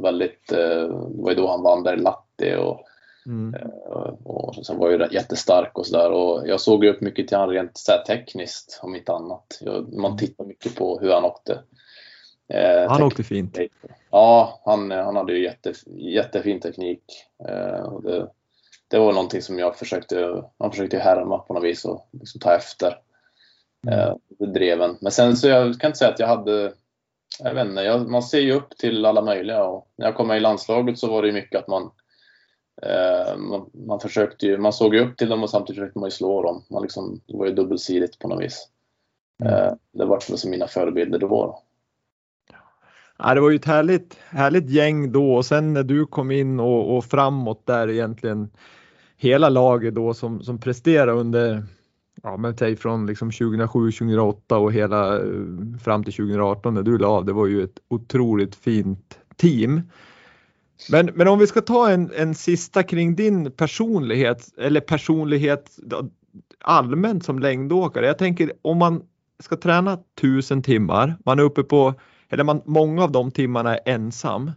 [0.02, 2.82] väldigt, eh, det var ju då han vann där i Latti och
[3.26, 3.56] Mm.
[3.56, 6.12] Eh, och sen var ju jättestark och sådär.
[6.12, 9.60] Och jag såg upp mycket till honom rent så tekniskt, om inte annat.
[9.62, 10.18] Jag, man mm.
[10.18, 11.60] tittar mycket på hur han åkte.
[12.54, 13.58] Eh, han åkte fint.
[14.12, 17.04] Ja, han, han hade ju jätte, jättefin teknik.
[17.48, 18.28] Eh, det,
[18.88, 22.56] det, var någonting som jag försökte, man försökte härma på något vis och liksom ta
[22.56, 22.98] efter.
[23.88, 24.00] Mm.
[24.00, 24.16] Eh,
[24.48, 24.98] dreven.
[25.02, 26.74] Men sen så jag kan inte säga att jag hade
[27.40, 30.28] jag vet inte, jag, man ser ju upp till alla möjliga och när jag kom
[30.28, 32.01] med i landslaget så var det mycket att man Eh,
[33.38, 36.12] man, man, försökte ju, man såg ju upp till dem och samtidigt försökte man ju
[36.12, 36.64] slå dem.
[36.70, 38.68] Man liksom, det var ju dubbelsidigt på något vis.
[39.44, 39.54] Mm.
[39.54, 41.62] Eh, det var som mina förebilder då.
[43.18, 46.60] Ja, det var ju ett härligt, härligt gäng då och sen när du kom in
[46.60, 48.50] och, och framåt där egentligen
[49.18, 51.64] hela laget då som, som presterade under
[52.24, 55.24] ja, men säg från liksom 2007, 2008 och hela eh,
[55.84, 57.26] fram till 2018 när du la av.
[57.26, 59.82] Det var ju ett otroligt fint team.
[60.90, 65.70] Men, men om vi ska ta en, en sista kring din personlighet eller personlighet
[66.60, 68.06] allmänt som längdåkare.
[68.06, 69.04] Jag tänker om man
[69.40, 71.94] ska träna tusen timmar, man är uppe på,
[72.30, 74.52] eller man, många av de timmarna är ensam.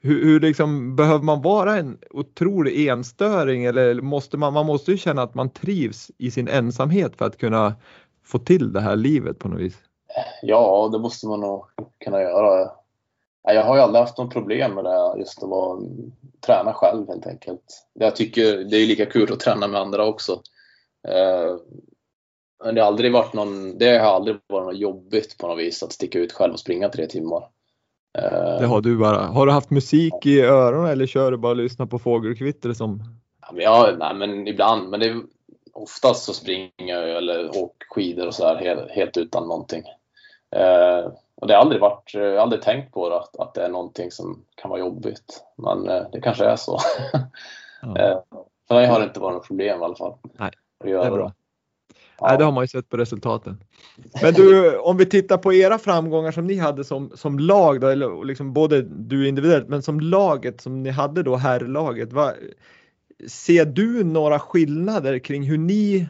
[0.00, 4.96] Hur, hur liksom, behöver man vara en otrolig enstöring eller måste man, man måste ju
[4.96, 7.74] känna att man trivs i sin ensamhet för att kunna
[8.24, 9.76] få till det här livet på något vis?
[10.42, 11.64] Ja, det måste man nog
[12.04, 12.70] kunna göra.
[13.54, 15.80] Jag har ju aldrig haft något problem med det, just att vara,
[16.46, 17.86] träna själv helt enkelt.
[17.92, 20.32] Jag tycker det är lika kul att träna med andra också.
[21.08, 21.56] Eh,
[22.64, 25.82] men det har aldrig varit någon, det har aldrig varit något jobbigt på något vis
[25.82, 27.48] att sticka ut själv och springa tre timmar.
[28.18, 29.18] Eh, det har du bara.
[29.18, 33.02] Har du haft musik i öronen eller kör du bara och lyssnar på fågelkvitter som?
[33.54, 35.22] Ja, nej, men ibland, men det
[35.72, 39.82] oftast så springer jag eller åker skidor och så här helt, helt utan någonting.
[41.36, 43.64] Eh, och det har aldrig varit, jag har aldrig tänkt på det, att, att det
[43.64, 45.44] är någonting som kan vara jobbigt.
[45.56, 46.78] Men eh, det kanske är så.
[47.12, 47.20] Ja.
[47.98, 48.18] Eh,
[48.68, 50.14] för mig har det inte varit något problem i alla fall.
[50.38, 50.50] Nej,
[50.84, 51.32] det är bra.
[52.18, 52.26] Ja.
[52.28, 53.64] Nej, det har man ju sett på resultaten.
[54.22, 57.88] Men du, om vi tittar på era framgångar som ni hade som, som lag, då,
[57.88, 62.08] eller liksom både du individuellt, men som laget som ni hade då, herrlaget.
[63.28, 66.08] Ser du några skillnader kring hur ni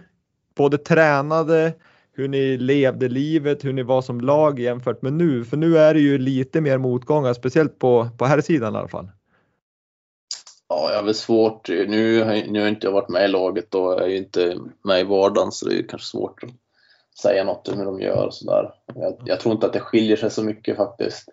[0.55, 1.73] både tränade,
[2.17, 5.45] hur ni levde livet, hur ni var som lag jämfört med nu?
[5.45, 8.89] För nu är det ju lite mer motgångar, speciellt på, på här sidan i alla
[8.89, 9.09] fall.
[10.69, 11.69] Ja, jag har väl svårt.
[11.69, 15.05] Nu, nu har jag inte varit med i laget och jag är inte med i
[15.05, 16.51] vardagen så det är kanske svårt att
[17.23, 18.75] säga något om hur de gör och sådär.
[18.95, 21.29] Jag, jag tror inte att det skiljer sig så mycket faktiskt.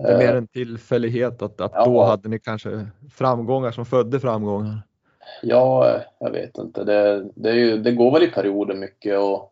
[0.00, 1.84] Det är mer en tillfällighet att, att ja.
[1.84, 4.82] då hade ni kanske framgångar som födde framgångar?
[5.42, 6.84] Ja, jag vet inte.
[6.84, 9.49] Det, det, ju, det går väl i perioder mycket och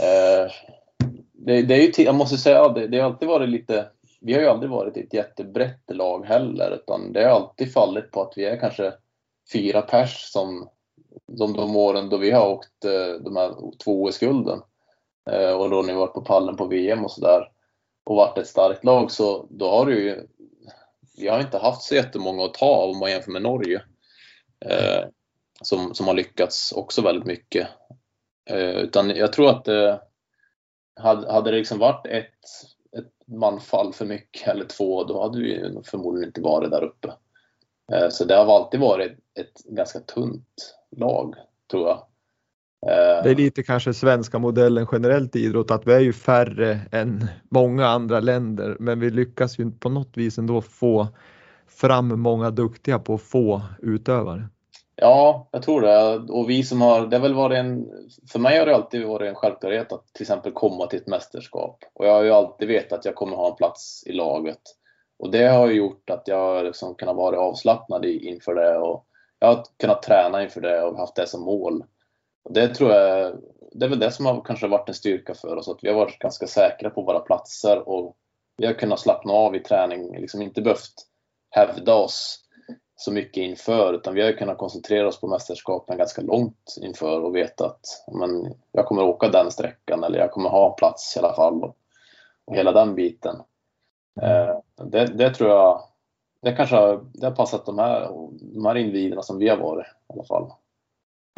[0.00, 0.52] Eh,
[1.32, 3.88] det, det är ju, jag måste säga, det, det har alltid varit lite,
[4.20, 8.22] vi har ju aldrig varit ett jättebrett lag heller, utan det har alltid fallit på
[8.22, 8.92] att vi är kanske
[9.52, 10.68] fyra pers som,
[11.36, 14.60] som de åren då vi har åkt eh, de här två OS-gulden.
[15.30, 17.50] Eh, och då ni varit på pallen på VM och sådär
[18.04, 20.26] och varit ett starkt lag så då har du ju
[21.16, 23.82] vi har inte haft så jättemånga att ta av om man jämför med Norge.
[24.60, 25.04] Eh,
[25.62, 27.68] som, som har lyckats också väldigt mycket.
[28.50, 30.00] Eh, utan jag tror att det
[31.00, 32.40] hade, hade det liksom varit ett,
[32.98, 37.12] ett manfall för mycket eller två, då hade vi förmodligen inte varit där uppe.
[37.92, 41.34] Eh, så det har alltid varit ett ganska tunt lag,
[41.70, 42.02] tror jag.
[43.24, 47.26] Det är lite kanske svenska modellen generellt i idrott att vi är ju färre än
[47.50, 51.08] många andra länder men vi lyckas ju på något vis ändå få
[51.66, 54.48] fram många duktiga på få utövare.
[54.96, 56.32] Ja, jag tror det.
[56.32, 57.86] Och vi som har, det har väl varit en,
[58.32, 61.84] för mig har det alltid varit en självklarhet att till exempel komma till ett mästerskap.
[61.94, 64.60] Och jag har ju alltid vetat att jag kommer ha en plats i laget.
[65.18, 69.06] Och det har ju gjort att jag har liksom kunnat vara avslappnad inför det och
[69.38, 71.84] jag har kunnat träna inför det och haft det som mål.
[72.44, 73.36] Och det tror jag,
[73.72, 75.96] det är väl det som har kanske varit en styrka för oss, att vi har
[75.96, 78.16] varit ganska säkra på våra platser och
[78.56, 80.94] vi har kunnat slappna av i träning, liksom inte behövt
[81.50, 82.45] hävda oss
[82.96, 87.36] så mycket inför utan vi har kunnat koncentrera oss på mästerskapen ganska långt inför och
[87.36, 91.34] veta att men, jag kommer åka den sträckan eller jag kommer ha plats i alla
[91.34, 91.76] fall och,
[92.44, 93.36] och hela den biten.
[94.22, 95.82] Eh, det, det, tror jag
[96.42, 98.08] det kanske har, det har passat de här,
[98.54, 100.52] de här individerna som vi har varit i alla fall.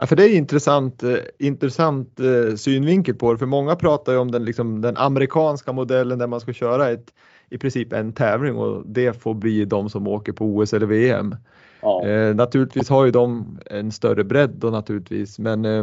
[0.00, 4.18] Ja, för det är intressant, eh, intressant eh, synvinkel på det, för många pratar ju
[4.18, 7.14] om den, liksom, den amerikanska modellen där man ska köra ett,
[7.50, 11.36] i princip en tävling och det får bli de som åker på OS eller VM.
[11.80, 12.06] Ja.
[12.06, 15.82] Eh, naturligtvis har ju de en större bredd då naturligtvis, men, eh,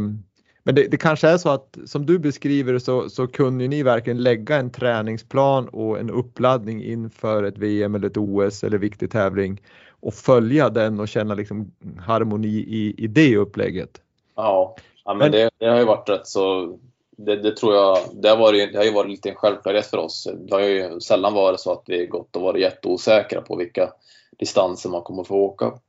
[0.63, 4.23] men det, det, kanske är så att som du beskriver så, så kunde ni verkligen
[4.23, 9.61] lägga en träningsplan och en uppladdning inför ett VM eller ett OS eller viktig tävling
[9.99, 14.01] och följa den och känna liksom harmoni i, i det upplägget.
[14.35, 14.75] Ja,
[15.05, 16.77] ja men, men det, det, har ju varit rätt så
[17.17, 19.97] det, det, tror jag, det har, varit, det har ju varit lite en självklarhet för
[19.97, 20.27] oss.
[20.37, 23.93] Det har ju sällan varit så att vi gått och varit jätteosäkra på vilka
[24.39, 25.79] distanser man kommer få åka.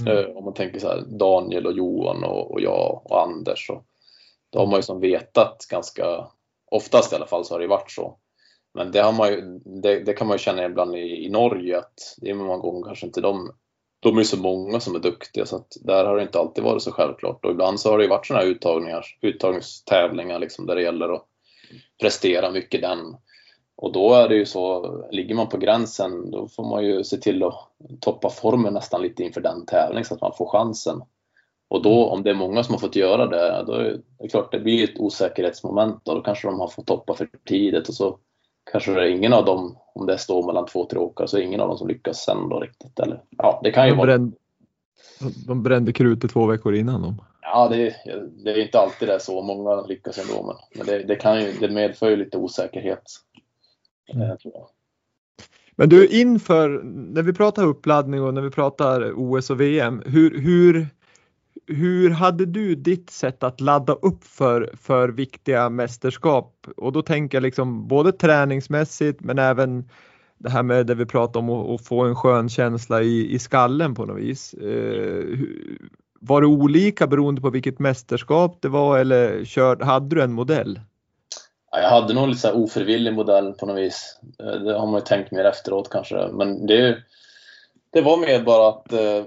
[0.00, 0.16] Mm.
[0.16, 3.70] Uh, om man tänker så här, Daniel och Johan och, och jag och Anders.
[3.70, 3.84] Och,
[4.50, 6.26] då har man ju som vetat ganska,
[6.70, 8.16] oftast i alla fall så har det varit så.
[8.74, 8.98] Men det,
[9.30, 12.56] ju, det, det kan man ju känna ibland i, i Norge att det är många
[12.56, 13.52] gånger kanske inte de
[14.02, 16.82] de är så många som är duktiga så att där har det inte alltid varit
[16.82, 17.44] så självklart.
[17.44, 21.14] Och ibland så har det ju varit sådana här uttagningar, uttagningstävlingar liksom, där det gäller
[21.14, 21.26] att
[22.00, 23.16] prestera mycket den.
[23.76, 27.16] Och då är det ju så, ligger man på gränsen då får man ju se
[27.16, 27.54] till att
[28.00, 31.02] toppa formen nästan lite inför den tävlingen så att man får chansen.
[31.68, 34.52] Och då om det är många som har fått göra det, då är det klart
[34.52, 38.18] det blir ett osäkerhetsmoment och då kanske de har fått toppa för tidigt och så
[38.72, 41.42] kanske det är ingen av dem, om det står mellan två, tre åkare, så är
[41.42, 43.00] ingen av dem som lyckas sen då riktigt.
[43.00, 44.06] Eller, ja, det kan ju de vara...
[44.06, 44.36] Brände,
[45.46, 47.22] de brände krutet två veckor innan dem.
[47.42, 47.96] Ja, det,
[48.44, 49.42] det är inte alltid det så.
[49.42, 53.02] Många lyckas ändå, men, men det, det, kan ju, det medför ju lite osäkerhet.
[54.12, 54.30] Mm.
[54.30, 54.36] Eh,
[55.76, 60.38] men du, inför, när vi pratar uppladdning och när vi pratar OS och VM, hur,
[60.40, 60.86] hur,
[61.66, 66.66] hur hade du ditt sätt att ladda upp för, för viktiga mästerskap?
[66.76, 69.88] Och då tänker jag liksom både träningsmässigt men även
[70.38, 73.94] det här med det vi pratar om att få en skön känsla i, i skallen
[73.94, 74.54] på något vis.
[74.54, 75.38] Eh,
[76.20, 80.80] var det olika beroende på vilket mästerskap det var eller kör, hade du en modell?
[81.72, 84.20] jag hade nog lite så ofrivillig modell på något vis.
[84.38, 86.28] Eh, det har man ju tänkt mer efteråt kanske.
[86.32, 86.98] Men det,
[87.92, 89.24] det var mer bara att eh,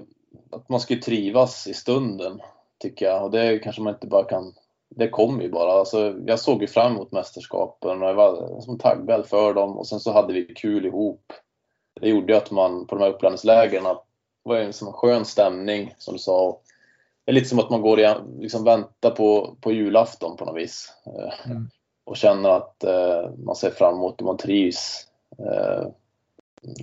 [0.50, 2.40] att man ska trivas i stunden,
[2.78, 3.24] tycker jag.
[3.24, 4.54] Och det kanske man inte bara kan...
[4.88, 5.72] Det kommer ju bara.
[5.72, 9.86] Alltså, jag såg ju fram emot mästerskapen och jag var som taggad för dem och
[9.86, 11.32] sen så hade vi kul ihop.
[12.00, 13.96] Det gjorde ju att man på de här uppladdningslägren, det
[14.42, 16.60] var en som skön stämning som du sa.
[17.24, 20.56] Det är lite som att man går och liksom väntar på, på julafton på något
[20.56, 20.92] vis.
[21.06, 21.68] Eh, mm.
[22.04, 25.06] Och känner att eh, man ser fram emot och man trivs
[25.38, 25.88] eh,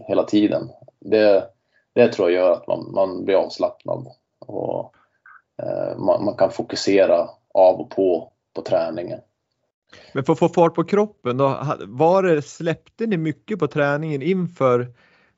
[0.08, 0.70] hela tiden.
[1.00, 1.50] Det,
[1.94, 4.08] det tror jag gör att man, man blir avslappnad
[4.40, 4.94] och
[5.64, 9.20] eh, man, man, kan fokusera av och på på träningen.
[10.14, 14.22] Men för att få fart på kroppen då, var det, släppte ni mycket på träningen
[14.22, 14.94] inför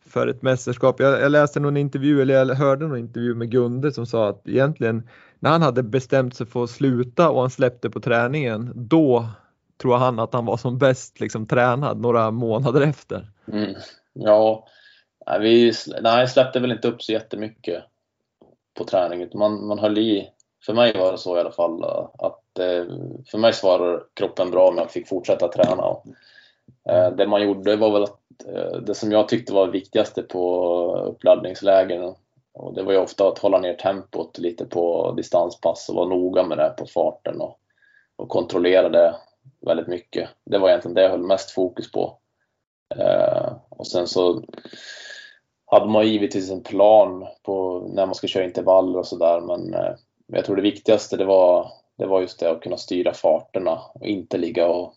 [0.05, 0.99] för ett mästerskap?
[0.99, 4.47] Jag, jag läste någon intervju, eller jag hörde någon intervju med Gunde som sa att
[4.47, 9.29] egentligen när han hade bestämt sig för att sluta och han släppte på träningen, då
[9.81, 13.31] tror han att han var som bäst liksom, tränad några månader efter.
[13.51, 13.75] Mm.
[14.13, 14.67] Ja,
[15.27, 17.83] Nej, vi nej, släppte väl inte upp så jättemycket
[18.77, 19.29] på träningen.
[19.33, 20.29] Man, man höll i,
[20.65, 22.85] för mig var det så i alla fall, eh, att eh,
[23.31, 25.97] för mig svarade kroppen bra om jag fick fortsätta träna.
[26.89, 28.19] Eh, det man gjorde var väl att
[28.85, 32.15] det som jag tyckte var viktigaste på uppladdningslägren
[32.55, 36.43] och det var ju ofta att hålla ner tempot lite på distanspass och vara noga
[36.43, 37.59] med det på farten och,
[38.15, 39.15] och kontrollera det
[39.65, 40.29] väldigt mycket.
[40.45, 42.17] Det var egentligen det jag höll mest fokus på.
[42.95, 44.43] Eh, och sen så
[45.65, 49.93] hade man givetvis en plan på när man ska köra intervaller och sådär men eh,
[50.27, 54.05] jag tror det viktigaste det var, det var just det att kunna styra farterna och
[54.05, 54.93] inte ligga och,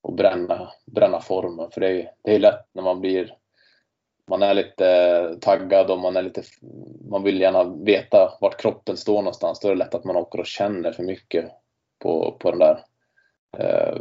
[0.00, 3.34] och bränna, bränna formen för det är, det är lätt när man blir
[4.28, 6.42] man är lite eh, taggad och man, är lite,
[7.10, 9.60] man vill gärna veta vart kroppen står någonstans.
[9.60, 11.50] Då är det lätt att man åker och känner för mycket
[11.98, 12.84] på, på den där
[13.58, 14.00] eh,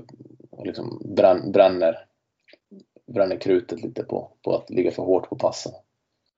[0.51, 2.05] och liksom brän, bränner,
[3.13, 5.71] bränner krutet lite på, på att ligga för hårt på passen.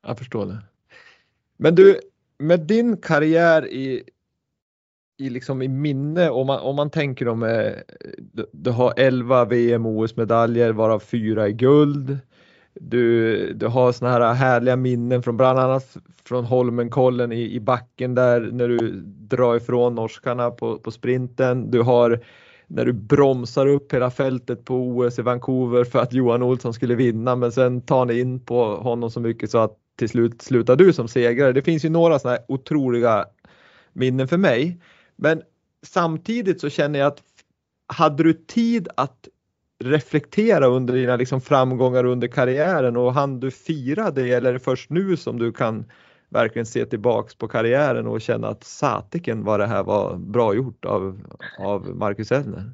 [0.08, 0.58] Jag förstår det.
[1.58, 2.00] Men du,
[2.38, 4.04] med din karriär i,
[5.18, 7.72] i, liksom i minne, om man, om man tänker om eh,
[8.18, 12.18] du, du har 11 VM OS-medaljer varav fyra i guld.
[12.74, 18.16] Du, du har såna här härliga minnen från bland annat från Holmenkollen i, i backen
[18.16, 21.72] där när du drar ifrån norskarna på, på sprinten.
[21.72, 22.20] Du har
[22.68, 26.96] när du bromsar upp hela fältet på OS i Vancouver för att Johan Olsson skulle
[26.96, 30.76] vinna men sen tar ni in på honom så mycket så att till slut slutar
[30.76, 31.54] du som segrare.
[31.54, 33.26] Det finns ju några sådana här otroliga
[33.94, 34.82] minnen för mig.
[35.16, 35.42] Men
[35.86, 37.22] samtidigt så känner jag att
[37.88, 39.28] hade du tid att
[39.84, 44.60] reflektera under dina liksom framgångar under karriären och hann du fira det eller är det
[44.60, 45.86] först nu som du kan
[46.30, 50.86] verkligen se tillbaks på karriären och känna att satiken vad det här var bra gjort
[50.86, 51.22] av,
[51.60, 52.72] av Marcus Ellner?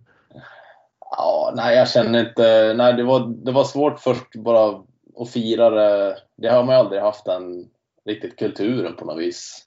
[0.99, 2.73] Ja, nej, jag känner inte.
[2.77, 4.83] Nej, det var, det var svårt först bara
[5.17, 6.17] att fira det.
[6.37, 7.69] Det har man ju aldrig haft den
[8.05, 9.61] riktigt kulturen på något vis.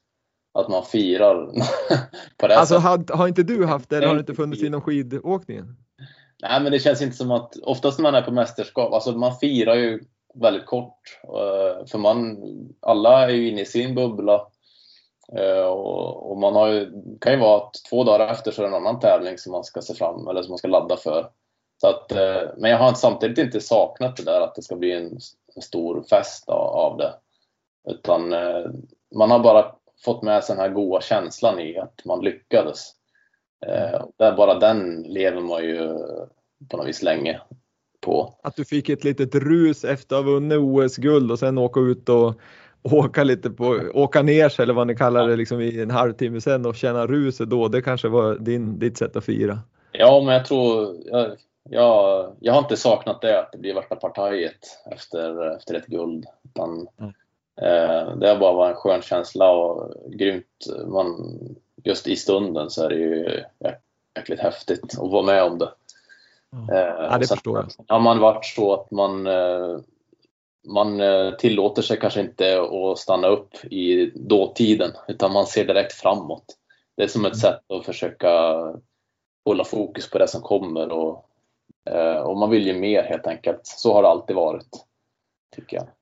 [0.54, 1.46] Att man firar
[2.36, 4.80] på det Alltså har, har inte du haft det eller har det inte funnits inom
[4.80, 5.76] skidåkningen?
[6.42, 9.36] Nej, men det känns inte som att oftast när man är på mästerskap, alltså man
[9.36, 10.00] firar ju
[10.34, 11.00] väldigt kort.
[11.22, 12.38] Eh, för man,
[12.80, 14.46] alla är ju inne i sin bubbla.
[15.32, 18.76] Eh, och, man har ju, kan ju vara att två dagar efter så är det
[18.76, 21.30] en annan tävling som man ska se fram eller som man ska ladda för.
[21.80, 24.92] Så att, eh, men jag har samtidigt inte saknat det där att det ska bli
[24.92, 25.18] en
[25.62, 27.14] stor fest av det.
[27.88, 28.28] Utan
[29.14, 29.72] man har bara
[30.04, 32.92] fått med sig den här goda känslan i att man lyckades.
[34.18, 35.88] Där bara den lever man ju
[36.70, 37.40] på något vis länge
[38.00, 38.34] på.
[38.42, 42.08] Att du fick ett litet rus efter att ha vunnit OS-guld och sen åka ut
[42.08, 42.34] och
[42.82, 46.40] åka lite på, åka ner sig eller vad ni kallar det liksom i en halvtimme
[46.40, 47.68] sen och känna ruset då.
[47.68, 49.58] Det kanske var din, ditt sätt att fira.
[49.92, 51.36] Ja, men jag tror, jag,
[51.70, 56.26] jag, jag har inte saknat det att det blir värsta partajet efter, efter ett guld.
[56.44, 57.12] Utan, mm.
[57.60, 60.66] eh, det har bara varit en skön känsla och grymt.
[60.86, 61.38] Man,
[61.84, 63.42] just i stunden så är det ju
[64.16, 65.72] jäkligt häftigt att vara med om det.
[66.50, 67.94] Ja, eh, ja det förstår jag.
[67.94, 69.78] Har man varit så att man, eh,
[70.66, 75.92] man eh, tillåter sig kanske inte att stanna upp i dåtiden utan man ser direkt
[75.92, 76.44] framåt.
[76.96, 77.40] Det är som ett mm.
[77.40, 78.30] sätt att försöka
[79.44, 81.27] hålla fokus på det som kommer och,
[82.24, 83.60] och man vill ju mer helt enkelt.
[83.62, 84.84] Så har det alltid varit.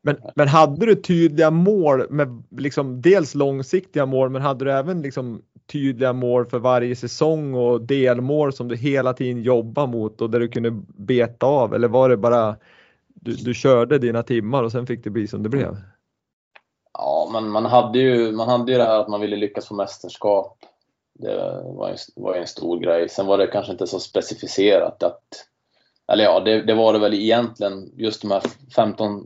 [0.02, 5.02] Men, men hade du tydliga mål med liksom dels långsiktiga mål men hade du även
[5.02, 10.30] liksom tydliga mål för varje säsong och delmål som du hela tiden jobbar mot och
[10.30, 12.56] där du kunde beta av eller var det bara
[13.06, 15.76] du, du körde dina timmar och sen fick det bli som det blev?
[16.92, 19.74] Ja, men man hade ju, man hade ju det här att man ville lyckas få
[19.74, 20.58] mästerskap.
[21.18, 23.08] Det var ju, var ju en stor grej.
[23.08, 25.22] Sen var det kanske inte så specificerat att
[26.12, 27.92] eller ja, det, det, var det väl egentligen.
[27.96, 28.42] Just de här
[28.76, 29.24] 15,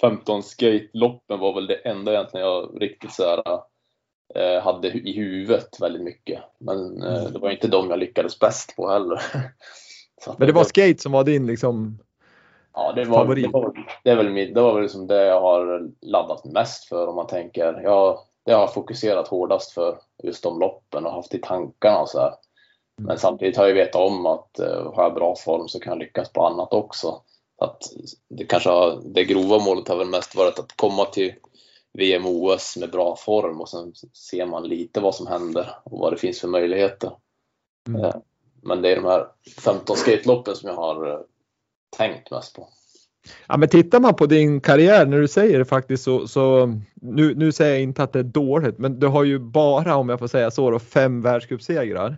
[0.00, 3.42] 15 skate-loppen var väl det enda egentligen jag riktigt så här,
[4.34, 6.40] eh, hade i huvudet väldigt mycket.
[6.58, 7.32] Men eh, mm.
[7.32, 9.22] det var inte de jag lyckades bäst på heller.
[10.38, 11.98] Men det var skate som var din liksom
[12.74, 13.44] ja, det var, favorit?
[13.44, 13.72] Det var,
[14.04, 17.26] det är väl, det var väl liksom det jag har laddat mest för om man
[17.26, 17.80] tänker.
[17.82, 22.08] Jag, det har jag fokuserat hårdast för just de loppen och haft i tankarna och
[22.08, 22.34] så här.
[23.06, 25.98] Men samtidigt har jag vetat om att uh, har jag bra form så kan jag
[25.98, 27.22] lyckas på annat också.
[27.58, 27.82] att
[28.28, 31.34] det, kanske har, det grova målet har väl mest varit att komma till
[31.92, 36.12] VM OS med bra form och sen ser man lite vad som händer och vad
[36.12, 37.10] det finns för möjligheter.
[37.88, 38.04] Mm.
[38.04, 38.14] Uh,
[38.62, 39.26] men det är de här
[39.64, 41.20] 15 skateloppen som jag har uh,
[41.96, 42.68] tänkt mest på.
[43.46, 47.34] Ja, men tittar man på din karriär när du säger det faktiskt så, så nu,
[47.34, 50.18] nu säger jag inte att det är dåligt, men du har ju bara om jag
[50.18, 52.16] får säga så då, fem världscupsegrar.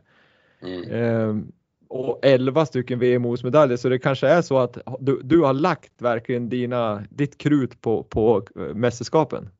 [0.62, 0.90] Mm.
[0.90, 1.52] Ehm,
[1.88, 6.48] och 11 stycken VM-OS-medaljer så det kanske är så att du, du har lagt verkligen
[6.48, 9.50] dina, ditt krut på, på eh, mästerskapen?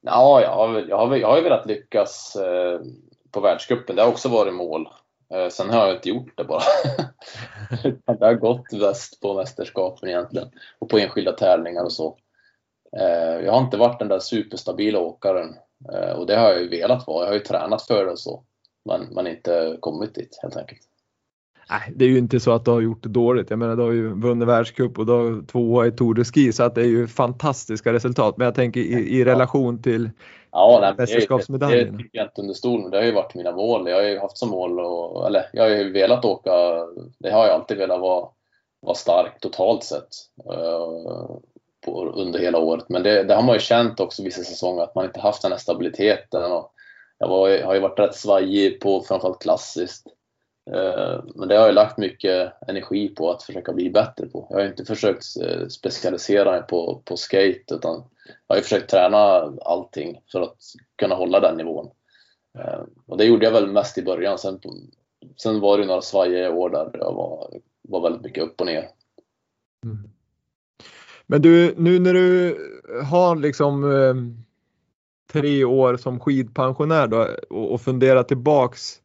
[0.00, 2.80] Ja, jag har, jag har, jag har velat lyckas eh,
[3.30, 3.96] på världscupen.
[3.96, 4.88] Det har också varit mål.
[5.34, 6.62] Eh, sen har jag inte gjort det bara.
[8.18, 10.48] det har gått bäst på mästerskapen egentligen
[10.78, 12.16] och på enskilda tävlingar och så.
[12.96, 15.56] Eh, jag har inte varit den där superstabila åkaren
[15.92, 17.24] eh, och det har jag ju velat vara.
[17.24, 18.44] Jag har ju tränat för det och så,
[18.88, 20.80] men, men inte kommit dit helt enkelt.
[21.70, 23.50] Nej, det är ju inte så att du har gjort det dåligt.
[23.50, 26.52] Jag menar, du har ju vunnit världscup och du har tvåa i Tour de Ski
[26.52, 28.36] så att det är ju fantastiska resultat.
[28.36, 30.10] Men jag tänker i, i relation till
[30.52, 31.92] ja, mästerskapsmedaljen.
[31.92, 33.88] Det, tycker jag inte under stol, det har ju varit mina mål.
[33.88, 36.50] Jag har ju haft som mål, och, eller jag har ju velat åka,
[37.18, 38.28] det har jag alltid velat vara,
[38.80, 40.08] vara stark totalt sett
[40.50, 41.36] uh,
[41.84, 42.84] på, under hela året.
[42.88, 45.52] Men det, det, har man ju känt också vissa säsonger, att man inte haft den
[45.52, 46.52] här stabiliteten.
[46.52, 46.72] Och
[47.18, 50.06] jag var, har ju varit rätt svajig på framförallt klassiskt.
[50.70, 54.46] Eh, men det har jag lagt mycket energi på att försöka bli bättre på.
[54.50, 58.04] Jag har inte försökt eh, specialisera mig på, på skate utan
[58.46, 59.18] jag har försökt träna
[59.64, 60.56] allting för att
[60.96, 61.90] kunna hålla den nivån.
[62.58, 64.38] Eh, och det gjorde jag väl mest i början.
[64.38, 64.60] Sen,
[65.36, 67.50] sen var det några svajiga år där jag var,
[67.82, 68.88] var väldigt mycket upp och ner.
[69.84, 70.10] Mm.
[71.26, 72.56] Men du, nu när du
[73.04, 73.84] har liksom
[75.32, 77.80] tre år som skidpensionär då och, och
[78.28, 79.00] tillbaks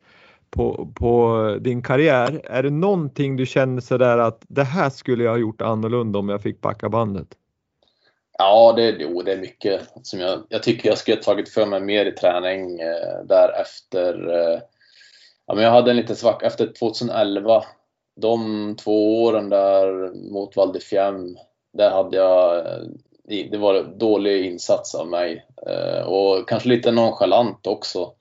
[0.49, 2.41] på, på din karriär.
[2.43, 6.30] Är det någonting du känner sådär att det här skulle jag ha gjort annorlunda om
[6.30, 7.28] jag fick backa bandet?
[8.38, 11.65] Ja, det, jo, det är mycket som jag, jag tycker jag skulle ha tagit för
[11.65, 14.30] mig mer i träning eh, därefter.
[14.30, 14.59] Eh,
[15.45, 17.63] ja, men jag hade en liten svacka efter 2011.
[18.21, 20.80] De två åren där mot Val
[21.74, 22.84] där hade jag eh,
[23.28, 28.13] det var en dålig insats av mig eh, och kanske lite nonchalant också.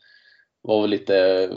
[0.63, 1.49] Var väl lite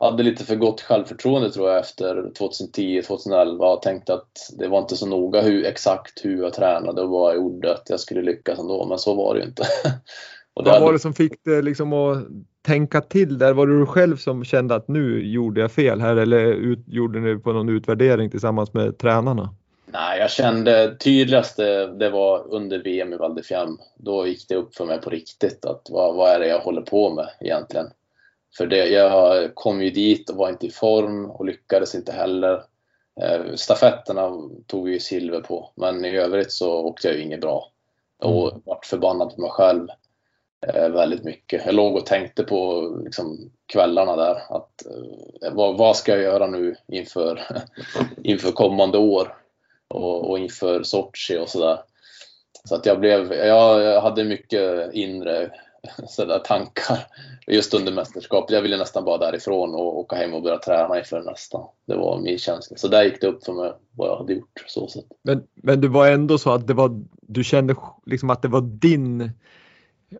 [0.00, 4.96] hade lite för gott självförtroende tror jag efter 2010-2011 och tänkte att det var inte
[4.96, 8.58] så noga hur, exakt hur jag tränade och vad jag gjorde, att jag skulle lyckas
[8.58, 8.86] ändå.
[8.86, 9.62] Men så var det ju inte.
[10.54, 12.18] och vad var det som fick dig liksom att
[12.62, 13.52] tänka till där?
[13.52, 17.20] Var det du själv som kände att nu gjorde jag fel här eller ut, gjorde
[17.20, 19.54] ni på någon utvärdering tillsammans med tränarna?
[19.92, 21.56] Nej, jag kände tydligast
[21.98, 23.40] det var under VM i Val.
[23.96, 26.82] Då gick det upp för mig på riktigt att vad, vad är det jag håller
[26.82, 27.86] på med egentligen?
[28.56, 32.62] För det, jag kom ju dit och var inte i form och lyckades inte heller.
[33.20, 34.30] Eh, stafetterna
[34.66, 37.70] tog vi silver på, men i övrigt så åkte jag ju inget bra.
[38.18, 38.62] Och mm.
[38.64, 39.88] vart förbannad på mig själv
[40.66, 41.66] eh, väldigt mycket.
[41.66, 46.46] Jag låg och tänkte på liksom, kvällarna där att eh, vad, vad, ska jag göra
[46.46, 47.40] nu inför,
[48.22, 49.39] inför kommande år
[49.90, 51.78] och, och inför Sochi och sådär.
[52.64, 55.50] Så att jag blev, jag hade mycket inre
[56.08, 56.98] sådär tankar
[57.46, 58.50] just under mästerskapet.
[58.50, 61.58] Jag ville nästan bara därifrån och åka hem och börja träna inför nästa.
[61.86, 62.76] Det var min känsla.
[62.76, 64.64] Så där gick det upp för mig vad jag hade gjort.
[64.66, 65.04] Så sätt.
[65.22, 67.76] Men, men det var ändå så att det var, du kände
[68.06, 69.30] liksom att det var din,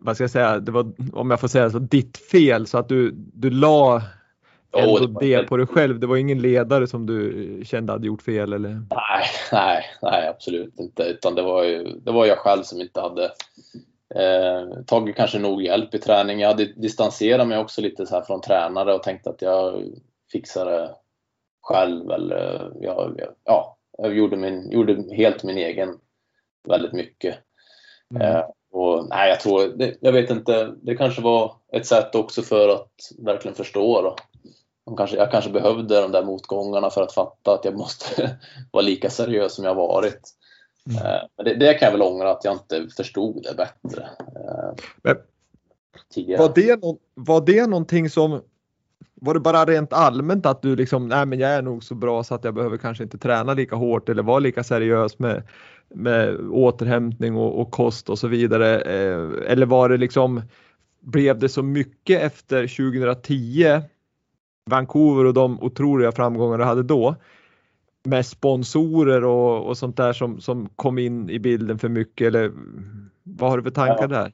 [0.00, 2.88] vad ska jag säga, det var, om jag får säga så, ditt fel så att
[2.88, 4.02] du, du la
[4.72, 6.00] ändå oh, det, det på dig själv.
[6.00, 8.68] Det var ingen ledare som du kände hade gjort fel eller?
[8.68, 11.02] Nej, nej, nej absolut inte.
[11.02, 13.30] Utan det var ju, det var jag själv som inte hade
[14.14, 16.40] Eh, tagit kanske nog hjälp i träning.
[16.40, 19.84] Jag hade distanserat mig också lite så här från tränare och tänkt att jag
[20.32, 20.94] fixar det
[21.60, 22.10] själv.
[22.10, 25.98] Eller, jag, ja, jag gjorde, min, gjorde helt min egen
[26.68, 27.36] väldigt mycket.
[28.14, 28.36] Mm.
[28.36, 32.42] Eh, och, nej, jag tror, det, jag vet inte, det kanske var ett sätt också
[32.42, 34.02] för att verkligen förstå.
[34.02, 34.16] Då.
[34.90, 38.36] De kanske, jag kanske behövde de där motgångarna för att fatta att jag måste
[38.70, 40.20] vara lika seriös som jag varit.
[40.86, 41.06] Mm.
[41.06, 44.02] Eh, men det, det, kan jag väl ångra att jag inte förstod det bättre.
[44.18, 45.16] Eh, men,
[46.38, 48.40] var, det no var det någonting som
[49.14, 52.24] var det bara rent allmänt att du liksom, nej men jag är nog så bra
[52.24, 55.42] så att jag behöver kanske inte träna lika hårt eller vara lika seriös med,
[55.88, 58.80] med återhämtning och, och kost och så vidare.
[58.80, 60.42] Eh, eller var det liksom,
[61.00, 63.80] blev det så mycket efter 2010
[64.70, 67.14] Vancouver och de otroliga framgångar du hade då
[68.02, 72.52] med sponsorer och, och sånt där som, som kom in i bilden för mycket eller
[73.22, 74.06] vad har du för tankar ja.
[74.06, 74.32] där?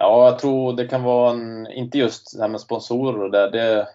[0.00, 3.50] Ja, jag tror det kan vara en, inte just det här med sponsorer och det,
[3.50, 3.88] det,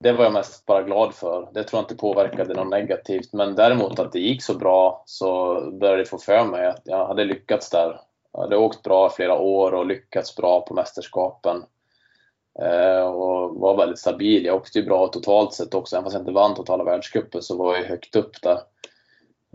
[0.00, 1.48] det var jag mest bara glad för.
[1.54, 5.54] Det tror jag inte påverkade något negativt, men däremot att det gick så bra så
[5.70, 8.00] började det få för mig att jag hade lyckats där.
[8.32, 11.62] Jag hade åkt bra flera år och lyckats bra på mästerskapen.
[12.58, 14.44] Eh, och var väldigt stabil.
[14.44, 17.56] Jag åkte ju bra totalt sett också, även fast jag inte vann totala världscupen så
[17.56, 18.60] var jag högt upp där.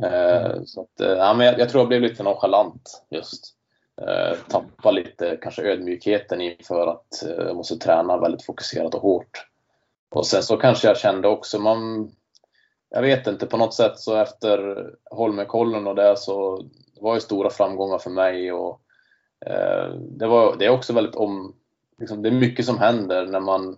[0.04, 3.52] Eh, så att, eh, ja, men jag, jag tror jag blev lite nonchalant just.
[4.50, 9.48] Tappa lite kanske ödmjukheten inför att jag måste träna väldigt fokuserat och hårt.
[10.10, 12.12] Och sen så kanske jag kände också, man,
[12.90, 16.58] jag vet inte, på något sätt så efter Holmenkollen och det så
[16.96, 18.82] det var ju stora framgångar för mig och
[19.46, 21.56] eh, det, var, det är också väldigt om,
[22.00, 23.78] liksom, det är mycket som händer när man,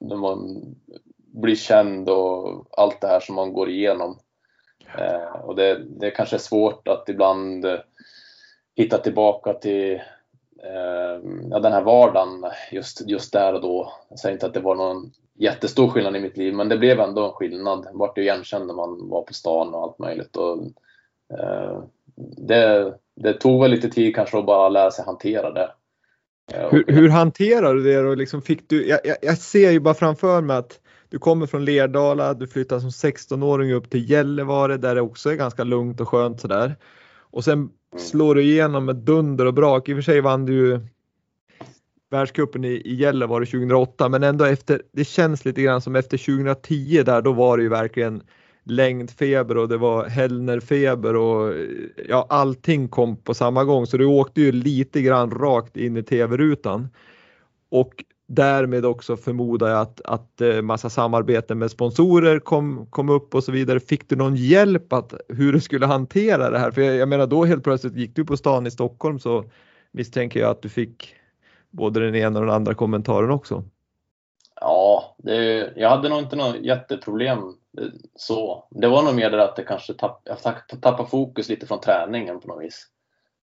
[0.00, 0.62] när man
[1.16, 4.18] bli känd och allt det här som man går igenom.
[4.98, 7.66] Eh, och det, det kanske är svårt att ibland
[8.76, 9.94] hitta tillbaka till
[10.62, 13.92] eh, ja, den här vardagen just, just där och då.
[14.08, 17.00] Jag säger inte att det var någon jättestor skillnad i mitt liv, men det blev
[17.00, 17.86] ändå en skillnad.
[17.92, 20.36] Jag vart ju igenkänd när man var på stan och allt möjligt.
[20.36, 20.58] Och,
[21.38, 21.82] eh,
[22.36, 25.70] det, det tog väl lite tid kanske att bara lära sig hantera det.
[26.54, 28.14] Hur, hur hanterar du det då?
[28.14, 31.64] Liksom fick du, jag, jag, jag, ser ju bara framför mig att du kommer från
[31.64, 36.08] Lerdala, du flyttar som 16-åring upp till Gällivare där det också är ganska lugnt och
[36.08, 36.76] skönt sådär.
[37.30, 37.70] Och sen mm.
[37.98, 39.88] slår du igenom med dunder och brak.
[39.88, 40.80] I och för sig vann du ju
[42.10, 47.02] världscupen i, i Gällivare 2008 men ändå efter, det känns lite grann som efter 2010
[47.02, 48.22] där då var det ju verkligen
[48.70, 51.54] längdfeber och det var Hellnerfeber och
[52.08, 56.02] ja, allting kom på samma gång så du åkte ju lite grann rakt in i
[56.02, 56.88] tv-rutan.
[57.70, 63.34] Och därmed också förmodar jag att, att eh, massa samarbeten med sponsorer kom, kom upp
[63.34, 63.80] och så vidare.
[63.80, 66.70] Fick du någon hjälp att hur du skulle hantera det här?
[66.70, 69.44] För jag, jag menar då helt plötsligt gick du på stan i Stockholm så
[69.92, 71.14] misstänker jag att du fick
[71.70, 73.64] både den ena och den andra kommentaren också.
[74.60, 77.38] Ja, det, jag hade nog inte något jätteproblem
[77.80, 78.66] eh, så.
[78.70, 80.38] Det var nog mer det att det kanske tapp, jag
[80.80, 82.86] tappade fokus lite från träningen på något vis.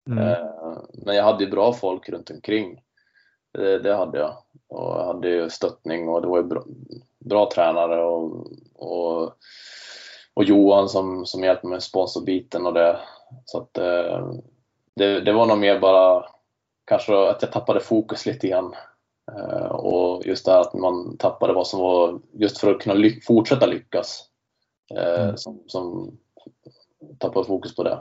[0.06, 0.28] Mm.
[0.28, 0.46] Eh,
[0.92, 2.82] men jag hade ju bra folk runt omkring.
[3.52, 4.36] Det, det hade jag.
[4.68, 6.64] Och jag hade ju stöttning och det var ju bra,
[7.18, 9.34] bra tränare och, och,
[10.34, 13.00] och, Johan som, som hjälpte mig med sponsorbiten och det.
[13.44, 14.32] Så att eh,
[14.94, 16.24] det, det var nog mer bara
[16.84, 18.74] kanske att jag tappade fokus lite grann.
[19.38, 23.20] Eh, och just det att man tappade vad som var, just för att kunna ly
[23.20, 24.24] fortsätta lyckas.
[24.94, 25.36] Eh, mm.
[25.36, 26.16] Som, som
[27.18, 28.00] tappade fokus på det.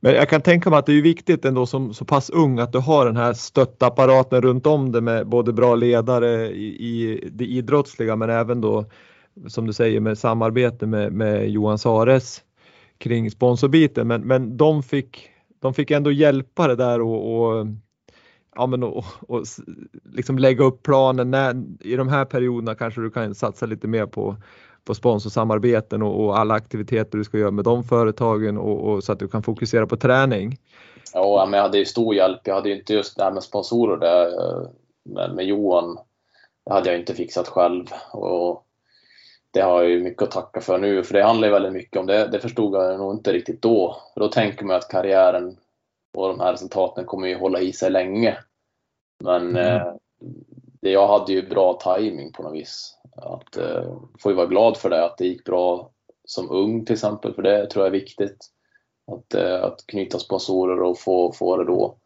[0.00, 2.72] Men jag kan tänka mig att det är viktigt ändå som så pass ung att
[2.72, 7.44] du har den här stöttapparaten runt om dig med både bra ledare i, i det
[7.44, 8.84] idrottsliga men även då
[9.46, 12.42] som du säger med samarbete med, med Johan Sares
[12.98, 14.08] kring sponsorbiten.
[14.08, 15.30] Men, men de, fick,
[15.60, 17.66] de fick ändå hjälpa det där och, och
[18.56, 19.44] ja, men och, och
[20.12, 21.30] liksom lägga upp planen.
[21.30, 24.36] När, I de här perioderna kanske du kan satsa lite mer på
[24.86, 29.12] på sponsorsamarbeten och, och, alla aktiviteter du ska göra med de företagen och, och, så
[29.12, 30.58] att du kan fokusera på träning?
[31.12, 32.40] Ja, men jag hade ju stor hjälp.
[32.44, 34.30] Jag hade ju inte just det här med sponsorer där,
[35.04, 35.98] med, med Johan.
[36.66, 37.86] Det hade jag inte fixat själv.
[38.12, 38.66] Och
[39.50, 42.00] det har jag ju mycket att tacka för nu, för det handlar ju väldigt mycket
[42.00, 42.28] om det.
[42.28, 43.96] Det förstod jag nog inte riktigt då.
[44.14, 45.56] För då tänker man att karriären
[46.14, 48.38] och de här resultaten kommer ju hålla i sig länge.
[49.24, 49.76] Men mm.
[49.76, 49.92] eh,
[50.80, 52.98] jag hade ju bra timing på något vis.
[53.16, 55.90] Att, eh, får ju vara glad för det, att det gick bra
[56.24, 58.36] som ung till exempel, för det tror jag är viktigt.
[59.12, 61.96] Att, eh, att knyta sponsorer och få, få det då.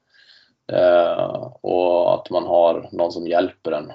[0.72, 3.90] Eh, och att man har någon som hjälper en.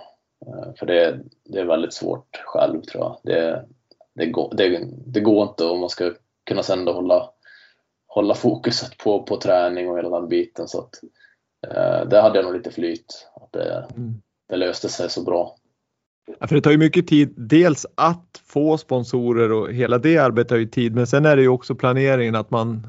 [0.46, 3.18] Eh, för det, det är väldigt svårt själv tror jag.
[3.24, 3.66] Det,
[4.14, 6.14] det, går, det, det går inte om man ska
[6.44, 7.30] kunna sen hålla,
[8.08, 10.68] hålla fokuset på, på träning och hela den biten.
[10.68, 11.00] Så att,
[11.72, 13.28] eh, det hade jag nog lite flyt.
[13.36, 14.22] Att det, mm.
[14.50, 15.56] det löste sig så bra.
[16.40, 20.50] Ja, för det tar ju mycket tid, dels att få sponsorer och hela det arbetet
[20.50, 22.88] tar ju tid, men sen är det ju också planeringen att man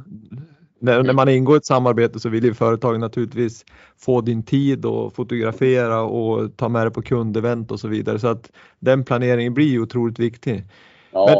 [0.78, 3.64] när, när man ingår ett samarbete så vill ju företagen naturligtvis
[3.96, 8.28] få din tid och fotografera och ta med det på kundevent och så vidare så
[8.28, 10.64] att den planeringen blir ju otroligt viktig.
[11.10, 11.36] Ja, men,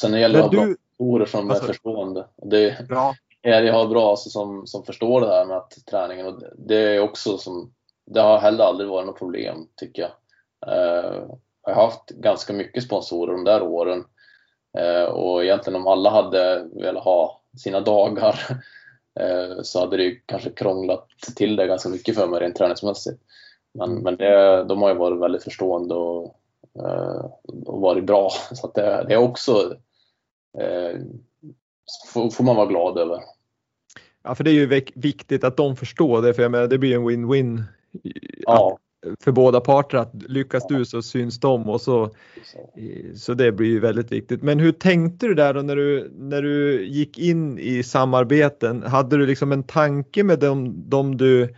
[0.00, 2.26] sen det gäller det att ha sponsorer som alltså, är förstående.
[2.36, 3.14] Det, ja.
[3.42, 7.00] Jag har bra alltså, som, som förstår det här med att träningen och det är
[7.00, 7.72] också som
[8.06, 10.10] det har heller aldrig varit något problem tycker jag.
[10.66, 11.22] Eh,
[11.66, 14.04] jag har haft ganska mycket sponsorer de där åren
[14.78, 18.40] eh, och egentligen om alla hade velat ha sina dagar
[19.20, 23.22] eh, så hade det kanske krånglat till det ganska mycket för mig rent träningsmässigt.
[23.74, 26.34] Men, men det, de har ju varit väldigt förstående och,
[26.78, 27.24] eh,
[27.66, 28.30] och varit bra.
[28.52, 29.76] Så att det, det är också
[30.58, 31.00] eh,
[32.12, 33.18] får, får man vara glad över.
[34.22, 36.94] Ja, för det är ju viktigt att de förstår det, för jag menar, det blir
[36.94, 37.62] en win-win.
[38.40, 38.78] Ja
[39.20, 42.10] för båda parter att lyckas du så syns de och så,
[43.14, 44.42] så det blir ju väldigt viktigt.
[44.42, 48.82] Men hur tänkte du där då när du, när du gick in i samarbeten?
[48.82, 51.54] Hade du liksom en tanke med dem, dem du,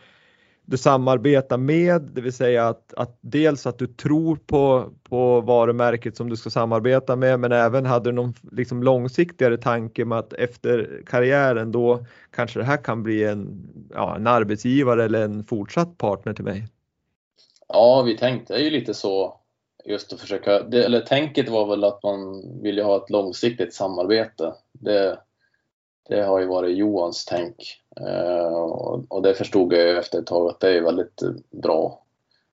[0.70, 6.16] du samarbetar med, det vill säga att, att dels att du tror på, på varumärket
[6.16, 10.32] som du ska samarbeta med, men även hade du någon liksom långsiktigare tanke med att
[10.32, 15.98] efter karriären då kanske det här kan bli en, ja, en arbetsgivare eller en fortsatt
[15.98, 16.66] partner till mig?
[17.68, 19.40] Ja, vi tänkte ju lite så
[19.84, 24.54] just att försöka, det, eller tänket var väl att man ville ha ett långsiktigt samarbete.
[24.72, 25.18] Det,
[26.10, 28.54] det har ju varit Johans tänk eh,
[29.08, 32.02] och, det förstod jag ju efter ett tag att det är väldigt bra.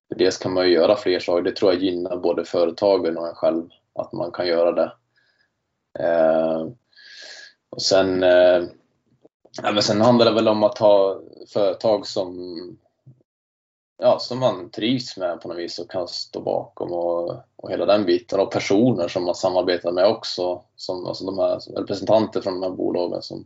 [0.08, 3.28] För dels kan man ju göra fler saker, det tror jag gynnar både företagen och
[3.28, 3.70] en själv.
[3.94, 4.92] att man kan göra det.
[6.00, 6.68] Eh,
[7.70, 8.64] och sen, eh,
[9.64, 11.22] ja, men sen handlar det väl om att ha
[11.54, 12.58] företag som,
[13.98, 17.86] ja, som man trivs med på något vis och kan stå bakom och, och hela
[17.86, 18.40] den biten.
[18.40, 22.78] Och personer som man samarbetar med också, som, alltså de här representanter från de här
[22.78, 23.46] bolagen som,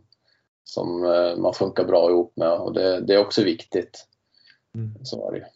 [0.64, 4.06] som eh, man funkar bra ihop med och det, det är också viktigt.
[4.74, 5.04] Mm.
[5.04, 5.46] Så är det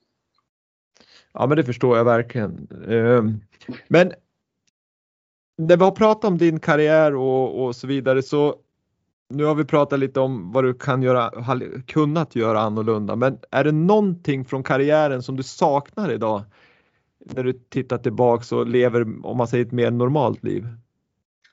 [1.33, 2.69] Ja men det förstår jag verkligen.
[2.89, 3.41] Ehm,
[3.89, 4.13] men
[5.57, 8.57] när vi har pratat om din karriär och, och så vidare så
[9.29, 11.31] nu har vi pratat lite om vad du kan göra,
[11.87, 16.43] kunnat göra annorlunda, men är det någonting från karriären som du saknar idag?
[17.19, 20.67] När du tittar tillbaks och lever, om man säger ett mer normalt liv?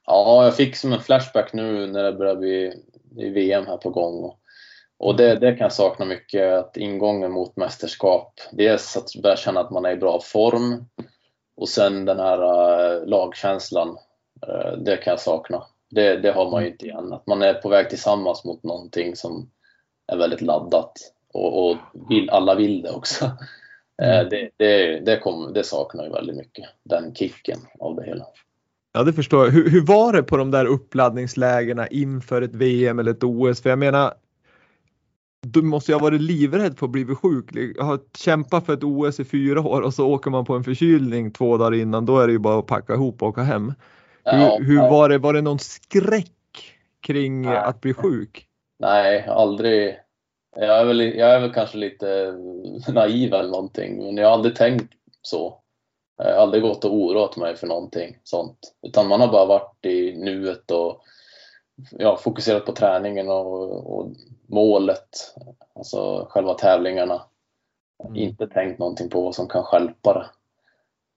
[0.05, 2.73] Ja, jag fick som en flashback nu när det börjar bli
[3.15, 4.31] VM här på gång.
[4.97, 8.33] Och det, det kan jag sakna mycket, att ingången mot mästerskap.
[8.51, 10.85] Dels att börja känna att man är i bra form
[11.55, 13.97] och sen den här uh, lagkänslan.
[14.47, 15.63] Uh, det kan jag sakna.
[15.93, 17.13] Det, det har man ju inte igen.
[17.13, 19.49] Att man är på väg tillsammans mot någonting som
[20.07, 20.93] är väldigt laddat
[21.33, 21.77] och, och
[22.09, 23.25] vill, alla vill det också.
[24.01, 28.25] Uh, det, det, det, kom, det saknar jag väldigt mycket, den kicken av det hela.
[28.93, 29.51] Ja, det förstår jag.
[29.51, 33.61] Hur, hur var det på de där uppladdningslägena inför ett VM eller ett OS?
[33.61, 34.13] För jag menar,
[35.41, 37.45] du måste ju ha varit livrädd för att bli sjuk.
[37.75, 40.63] Jag har kämpat för ett OS i fyra år och så åker man på en
[40.63, 42.05] förkylning två dagar innan.
[42.05, 43.73] Då är det ju bara att packa ihop och åka hem.
[44.25, 45.17] Hur, hur var det?
[45.17, 46.31] Var det någon skräck
[47.01, 47.57] kring nej.
[47.57, 48.47] att bli sjuk?
[48.79, 49.99] Nej, aldrig.
[50.55, 52.35] Jag är, väl, jag är väl kanske lite
[52.87, 55.59] naiv eller någonting, men jag har aldrig tänkt så.
[56.17, 58.73] Jag har aldrig gått och oroat mig för någonting sånt.
[58.81, 61.03] Utan man har bara varit i nuet och
[61.91, 64.11] ja, fokuserat på träningen och, och
[64.47, 65.35] målet,
[65.75, 67.21] alltså själva tävlingarna.
[68.03, 68.15] Mm.
[68.15, 70.25] Inte tänkt någonting på vad som kan skälpa det.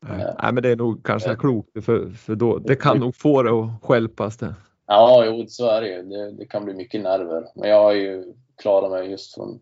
[0.01, 2.99] Nej, eh, nej men det är nog kanske äh, klokt för, för då, det kan
[2.99, 4.55] nog få det att skälpas det.
[4.87, 6.03] Ja, jo, så är det ju.
[6.03, 7.49] Det, det, kan bli mycket nerver.
[7.55, 9.61] Men jag har ju klarat mig just från,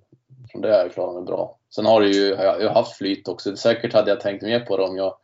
[0.52, 1.58] från det har jag klarat mig bra.
[1.74, 3.56] Sen har, det ju, jag, jag har haft flyt också.
[3.56, 5.16] Säkert hade jag tänkt mer på det om jag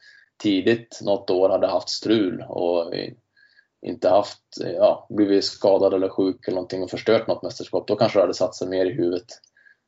[0.43, 2.95] tidigt något år hade haft strul och
[3.83, 4.43] inte haft,
[4.77, 8.35] ja, blivit skadad eller sjuk eller någonting och förstört något mästerskap, då kanske det hade
[8.35, 9.27] satt sig mer i huvudet.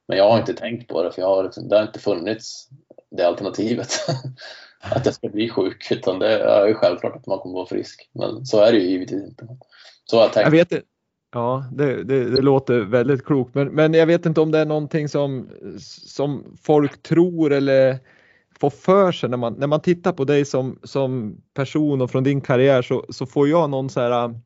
[0.08, 2.68] Men jag har inte tänkt på det, för jag har, liksom, det har inte funnits
[3.10, 3.88] det alternativet.
[4.90, 8.10] att jag ska bli sjuk, utan det är ju självklart att man kommer vara frisk.
[8.12, 9.46] Men så är det ju givetvis inte.
[10.04, 10.44] Så har jag tänkt.
[10.44, 10.82] Jag vet det.
[11.34, 14.66] Ja, det, det, det, låter väldigt klokt, men, men jag vet inte om det är
[14.66, 15.48] någonting som,
[16.06, 17.98] som folk tror eller
[18.60, 22.24] får för sig när man, när man tittar på dig som, som person och från
[22.24, 24.40] din karriär så, så får jag någon så här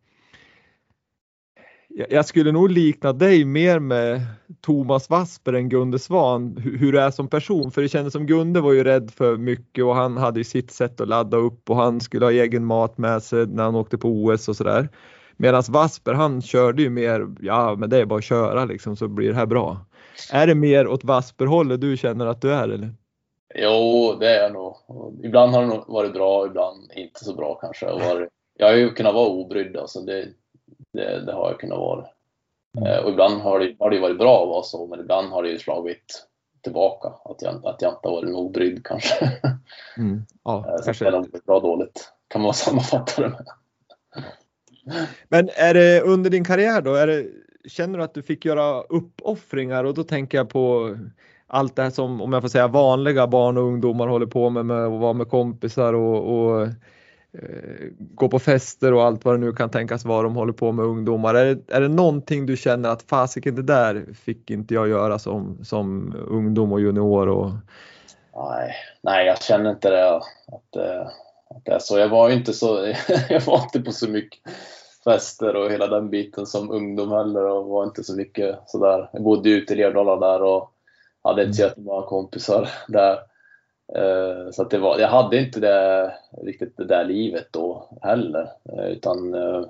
[2.08, 4.20] jag skulle nog likna dig mer med
[4.60, 7.70] Thomas Wasper än Gunde Svan, hur du är som person.
[7.70, 10.70] För det kändes som Gunde var ju rädd för mycket och han hade ju sitt
[10.70, 13.98] sätt att ladda upp och han skulle ha egen mat med sig när han åkte
[13.98, 14.88] på OS och sådär.
[15.36, 19.08] Medan Wasper han körde ju mer, ja men det är bara att köra liksom så
[19.08, 19.78] blir det här bra.
[20.32, 22.90] Är det mer åt Wasper hållet du känner att du är eller?
[23.54, 24.76] Jo, det är jag nog.
[25.24, 27.86] Ibland har det nog varit bra, ibland inte så bra kanske.
[28.58, 30.28] Jag har ju kunnat vara obrydd, alltså det,
[30.96, 32.06] det, det har jag kunnat vara.
[32.78, 32.92] Mm.
[32.92, 35.42] Eh, och ibland har det, har det varit bra att vara så, men ibland har
[35.42, 36.26] det ju slagit
[36.62, 37.08] tillbaka.
[37.24, 39.32] Att jag, att jag inte har varit obrydd kanske.
[39.98, 40.22] Mm.
[40.44, 41.04] Ja, eh, så kanske.
[41.04, 43.46] det är nog bra dåligt, kan man sammanfatta det med.
[45.28, 47.26] Men är det under din karriär då, är det,
[47.68, 50.96] känner du att du fick göra uppoffringar och då tänker jag på
[51.46, 54.66] allt det här som, om jag får säga vanliga barn och ungdomar håller på med,
[54.66, 56.68] med att vara med kompisar och, och
[57.98, 60.84] gå på fester och allt vad det nu kan tänkas vara de håller på med
[60.84, 61.34] ungdomar.
[61.34, 65.18] Är det, är det någonting du känner att fasiken det där fick inte jag göra
[65.18, 67.28] som, som ungdom och junior?
[67.28, 67.50] Och...
[68.36, 70.16] Nej, nej, jag känner inte det.
[70.16, 71.06] Att, eh,
[71.50, 71.98] att det är så.
[71.98, 72.94] Jag var inte så,
[73.28, 74.40] jag var inte på så mycket
[75.04, 79.10] fester och hela den biten som ungdom heller och var inte så mycket sådär.
[79.12, 80.72] Jag bodde ute i Lerdala där och
[81.22, 81.68] hade inte mm.
[81.68, 83.18] jättemånga kompisar där.
[83.94, 88.50] Eh, så att det var, jag hade inte det, riktigt det där livet då heller.
[88.72, 89.64] Eh, utan eh,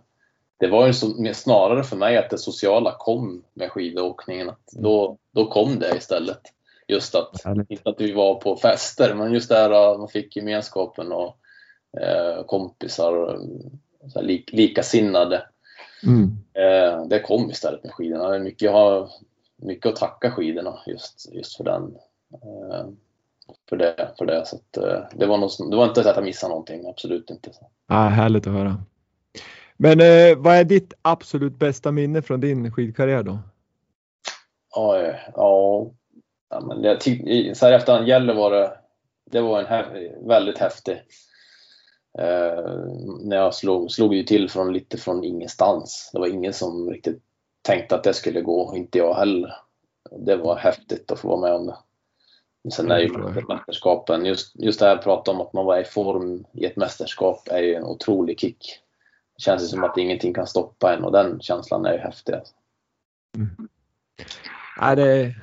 [0.58, 4.48] det var ju så, snarare för mig att det sociala kom med skidåkningen.
[4.48, 6.40] Att då, då kom det istället.
[6.88, 11.12] Just att, inte att vi var på fester, men just det här man fick gemenskapen
[11.12, 11.36] och
[12.00, 13.40] eh, kompisar,
[14.12, 15.46] så här, lik, likasinnade.
[16.06, 16.36] Mm.
[16.54, 18.38] Eh, det kom istället med skidorna.
[18.38, 19.10] Mycket, har
[19.56, 21.96] mycket att tacka skidorna just, just för den.
[22.32, 22.86] Eh,
[23.68, 24.14] för det.
[24.18, 24.46] För det.
[24.46, 27.30] Så att, eh, det, var nog, det var inte så att jag missade någonting, absolut
[27.30, 27.50] inte.
[27.86, 28.76] Ah, härligt att höra.
[29.76, 33.38] Men eh, vad är ditt absolut bästa minne från din skidkarriär då?
[34.74, 34.98] Ja,
[35.34, 35.90] ja,
[36.50, 37.00] ja men det,
[37.56, 38.70] så här efterhand Gällivare,
[39.30, 41.02] det var en väldigt häftig
[42.18, 42.64] Eh,
[43.20, 46.10] när jag slog, slog ju till från lite från ingenstans.
[46.12, 47.22] Det var ingen som riktigt
[47.62, 49.54] tänkte att det skulle gå, inte jag heller.
[50.18, 51.76] Det var häftigt att få vara med om det.
[52.72, 53.08] Sen är ju
[53.48, 56.76] mästerskapen, just, just det här att prata om att man var i form i ett
[56.76, 58.78] mästerskap är ju en otrolig kick.
[59.36, 62.34] Det känns som att ingenting kan stoppa en och den känslan är ju häftig.
[63.36, 63.68] Mm.
[64.80, 65.34] Ja, det är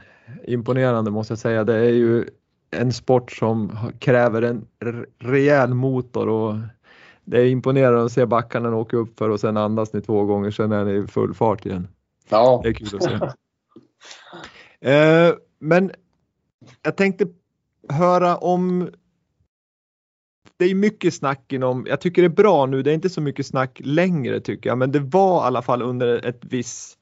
[0.44, 1.64] imponerande måste jag säga.
[1.64, 2.30] Det är ju
[2.72, 4.68] en sport som kräver en
[5.20, 6.56] rejäl motor och
[7.24, 10.52] det är imponerande att se backarna åka upp för och sen andas ni två gånger,
[10.52, 11.88] sen är ni i full fart igen.
[12.30, 12.60] Ja.
[12.64, 13.20] Det är kul att se.
[14.92, 15.92] eh, men
[16.82, 17.28] jag tänkte
[17.90, 18.90] höra om
[20.58, 23.22] det är mycket snack inom, jag tycker det är bra nu, det är inte så
[23.22, 26.98] mycket snack längre tycker jag, men det var i alla fall under ett viss,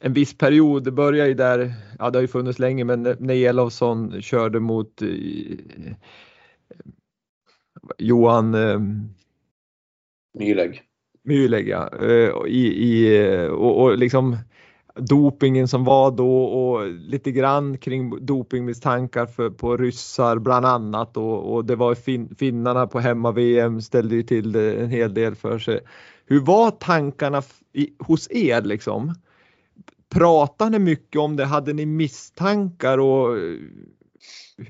[0.00, 3.34] en viss period, det började ju där, ja det har ju funnits länge, men när
[3.34, 5.08] Elofsson körde mot eh,
[7.98, 8.80] Johan eh,
[10.38, 10.82] Myleg.
[11.24, 14.36] Myleg ja, eh, i, i, och, och liksom
[14.98, 21.54] dopingen som var då och lite grann kring dopingmisstankar för, på ryssar bland annat och,
[21.54, 25.58] och det var fin, finnarna på hemma-VM ställde ju till det en hel del för
[25.58, 25.80] sig.
[26.26, 27.42] Hur var tankarna
[27.72, 29.14] i, hos er liksom?
[30.10, 31.44] Pratade ni mycket om det?
[31.44, 33.36] Hade ni misstankar och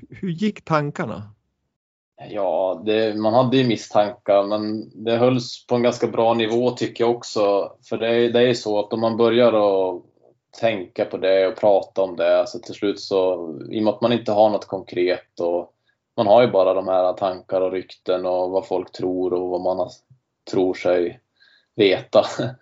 [0.09, 1.23] hur gick tankarna?
[2.29, 7.03] Ja, det, man hade ju misstankar men det hölls på en ganska bra nivå tycker
[7.03, 7.71] jag också.
[7.89, 10.03] För det är, det är så att om man börjar att
[10.51, 12.47] tänka på det och prata om det.
[12.47, 13.33] Så till slut så,
[13.71, 15.73] i och med att man inte har något konkret och
[16.17, 19.61] man har ju bara de här tankar och rykten och vad folk tror och vad
[19.61, 19.89] man
[20.51, 21.19] tror sig
[21.75, 22.25] veta.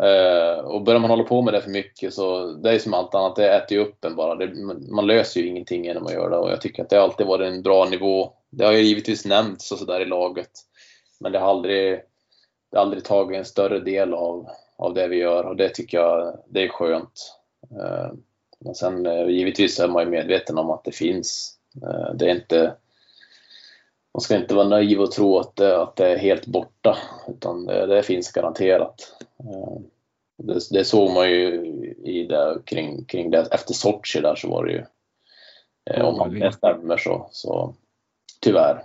[0.00, 3.14] Eh, och börjar man hålla på med det för mycket så det är som allt
[3.14, 4.34] annat, det äter ju upp en bara.
[4.34, 4.54] Det,
[4.90, 7.46] man löser ju ingenting genom att göra det och jag tycker att det alltid varit
[7.46, 8.32] en bra nivå.
[8.50, 10.50] Det har ju givetvis nämnts och sådär i laget
[11.20, 12.00] men det har aldrig,
[12.70, 15.98] det har aldrig tagit en större del av, av det vi gör och det tycker
[15.98, 17.36] jag det är skönt.
[17.70, 18.12] Eh,
[18.58, 21.58] men sen eh, givetvis är man ju medveten om att det finns.
[21.82, 22.74] Eh, det är inte,
[24.14, 26.98] man ska inte vara naiv och tro att det, att det är helt borta,
[27.28, 29.16] utan det, det finns garanterat.
[30.36, 31.54] Det, det, såg man ju
[32.04, 33.48] i det, kring, kring det.
[33.50, 34.84] Efter Sochi där så var det ju,
[36.02, 37.74] om man stämmer så, så
[38.40, 38.84] tyvärr.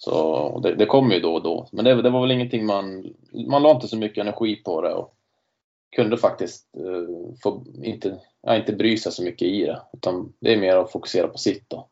[0.00, 1.68] Så det, det kommer ju då och då.
[1.72, 3.14] Men det, det, var väl ingenting man...
[3.48, 5.14] Man la inte så mycket energi på det och
[5.96, 9.82] kunde faktiskt eh, få, inte, ja, inte bry sig så mycket i det.
[9.92, 11.88] Utan det är mer att fokusera på sitt då.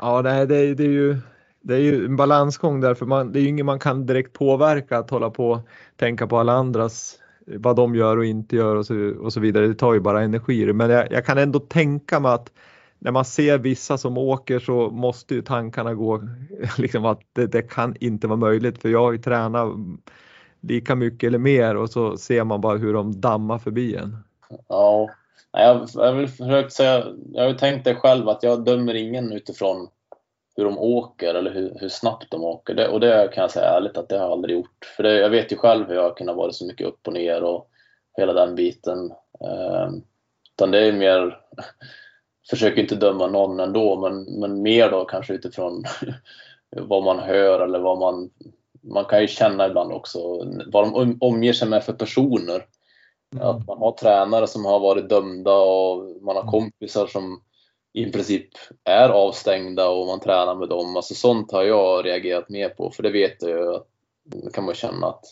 [0.00, 1.16] Ja, det, det, det är ju
[1.60, 4.32] det är ju en balansgång där för man, det är ju inget man kan direkt
[4.32, 5.60] påverka att hålla på och
[5.96, 9.66] tänka på alla andras vad de gör och inte gör och så, och så vidare.
[9.66, 10.72] Det tar ju bara energi.
[10.72, 12.52] Men jag, jag kan ändå tänka mig att
[12.98, 16.22] när man ser vissa som åker så måste ju tankarna gå
[16.78, 19.72] liksom att det, det, kan inte vara möjligt för jag har ju tränat
[20.60, 24.16] lika mycket eller mer och så ser man bara hur de dammar förbi en.
[24.68, 25.10] Ja,
[25.52, 29.32] jag, jag vill försöka säga, jag har ju tänkt det själv att jag dömer ingen
[29.32, 29.88] utifrån
[30.56, 32.74] hur de åker eller hur, hur snabbt de åker.
[32.74, 34.92] Det, och det kan jag säga ärligt att det har jag aldrig gjort.
[34.96, 37.12] För det, jag vet ju själv hur jag har kunnat vara så mycket upp och
[37.12, 37.70] ner och
[38.16, 39.10] hela den biten.
[39.40, 39.90] Eh,
[40.54, 41.38] utan det är mer
[42.50, 45.84] försöker inte döma någon ändå, men, men mer då kanske utifrån
[46.76, 48.30] vad man hör eller vad man...
[48.80, 50.18] Man kan ju känna ibland också
[50.66, 52.66] vad de omger sig med för personer.
[53.34, 53.46] Mm.
[53.46, 56.52] Att man har tränare som har varit dömda och man har mm.
[56.52, 57.42] kompisar som
[57.92, 58.48] i princip
[58.84, 60.96] är avstängda och man tränar med dem.
[60.96, 63.78] Alltså sånt har jag reagerat mer på för det vet jag ju
[64.24, 65.24] det kan man känna att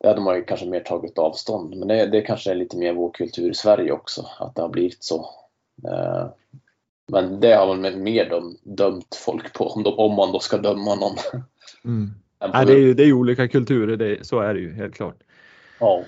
[0.00, 1.76] det hade man ju kanske mer tagit avstånd.
[1.76, 4.68] Men det, det kanske är lite mer vår kultur i Sverige också, att det har
[4.68, 5.30] blivit så.
[5.84, 6.26] Eh,
[7.12, 10.58] men det har man mer döm, dömt folk på, om, de, om man då ska
[10.58, 11.16] döma någon.
[11.84, 12.10] Mm.
[12.40, 15.16] Ja, det, är ju, det är olika kulturer, det, så är det ju helt klart.
[15.80, 16.04] Ja.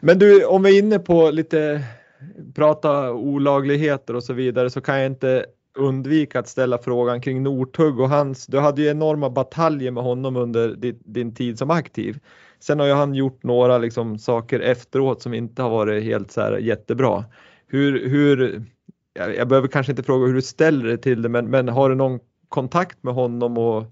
[0.00, 1.82] Men du, om vi är inne på lite
[2.54, 8.00] prata olagligheter och så vidare så kan jag inte undvika att ställa frågan kring Northug
[8.00, 12.18] och hans, du hade ju enorma bataljer med honom under din, din tid som aktiv.
[12.60, 16.40] Sen har ju han gjort några liksom saker efteråt som inte har varit helt så
[16.40, 17.24] här jättebra.
[17.66, 18.62] Hur, hur,
[19.14, 21.94] jag behöver kanske inte fråga hur du ställer dig till det, men, men har du
[21.94, 23.84] någon kontakt med honom och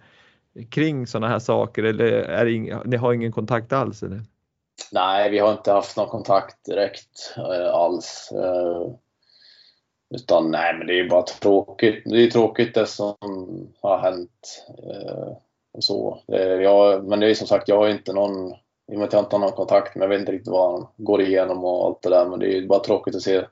[0.70, 4.02] kring sådana här saker eller är ing, ni har ingen kontakt alls?
[4.02, 4.22] Eller?
[4.92, 8.32] Nej, vi har inte haft någon kontakt direkt eh, alls.
[8.32, 8.94] Eh,
[10.14, 12.02] utan nej, men det är bara tråkigt.
[12.04, 13.14] Det är tråkigt det som
[13.80, 14.66] har hänt.
[14.78, 15.36] Äh,
[15.72, 16.22] och så.
[16.26, 18.52] Det, jag, men det är som sagt, jag har inte någon,
[18.92, 20.72] i och med att jag inte har någon kontakt, men jag vet inte riktigt vad
[20.72, 22.26] han går igenom och allt det där.
[22.26, 23.44] Men det är bara tråkigt att se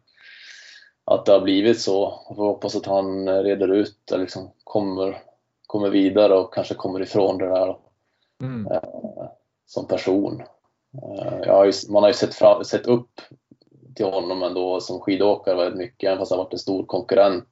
[1.04, 2.20] att det har blivit så.
[2.28, 5.22] Jag får hoppas att han reder ut det, liksom kommer,
[5.66, 7.76] kommer vidare och kanske kommer ifrån det där
[8.42, 8.72] mm.
[8.72, 9.28] eh,
[9.66, 10.42] som person.
[11.02, 13.20] Eh, ju, man har ju sett, fram, sett upp
[13.94, 17.48] till honom ändå som skidåkare väldigt mycket, även fast han varit en stor konkurrent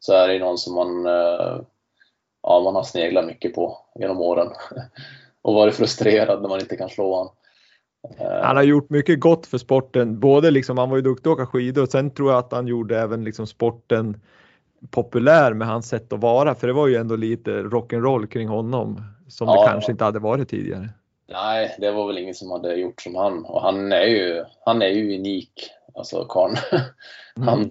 [0.00, 1.60] så är det någon som man, eh,
[2.42, 4.48] ja, man har sneglat mycket på genom åren
[5.42, 7.32] och varit frustrerad när man inte kan slå honom.
[8.18, 11.34] Eh, han har gjort mycket gott för sporten, både liksom, han var ju duktig att
[11.34, 14.20] åka skidor och sen tror jag att han gjorde även liksom sporten
[14.90, 19.02] populär med hans sätt att vara, för det var ju ändå lite rock'n'roll kring honom
[19.28, 20.88] som ja, det kanske inte hade varit tidigare.
[21.28, 24.82] Nej, det var väl ingen som hade gjort som han och han är ju, han
[24.82, 26.56] är ju unik, alltså karln.
[27.36, 27.48] Mm.
[27.48, 27.70] Han,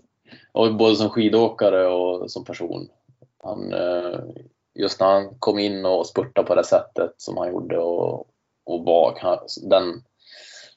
[0.51, 2.89] och både som skidåkare och som person.
[3.43, 4.19] Han, eh,
[4.75, 8.27] just när han kom in och spurtade på det sättet som han gjorde och,
[8.65, 9.19] och var,
[9.69, 10.03] den,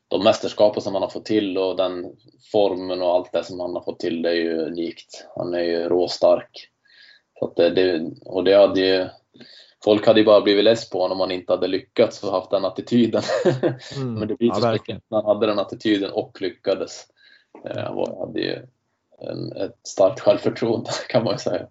[0.08, 2.16] de mästerskapen som han har fått till och den
[2.52, 5.26] formen och allt det som han har fått till, det är ju unikt.
[5.36, 6.68] Han är ju råstark.
[7.38, 9.08] Så det, och det hade ju,
[9.84, 12.50] folk hade ju bara blivit less på honom om han inte hade lyckats och haft
[12.50, 13.22] den attityden.
[13.96, 14.14] Mm.
[14.18, 17.06] Men det blir så ja, speciellt när han hade den attityden och lyckades.
[17.64, 18.58] Eh, han hade ju
[19.20, 21.66] en, ett starkt självförtroende kan man ju säga.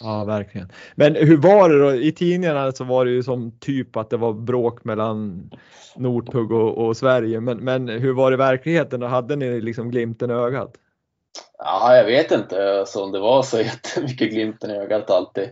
[0.00, 0.72] Ja, verkligen.
[0.94, 1.94] Men hur var det då?
[1.94, 5.50] I tidningarna så var det ju som typ att det var bråk mellan
[5.96, 7.40] Nordtugg och, och Sverige.
[7.40, 9.00] Men, men hur var det i verkligheten?
[9.00, 10.74] Då hade ni liksom glimten i ögat?
[11.58, 15.48] Ja, jag vet inte alltså, om det var så jättemycket glimten i ögat alltid.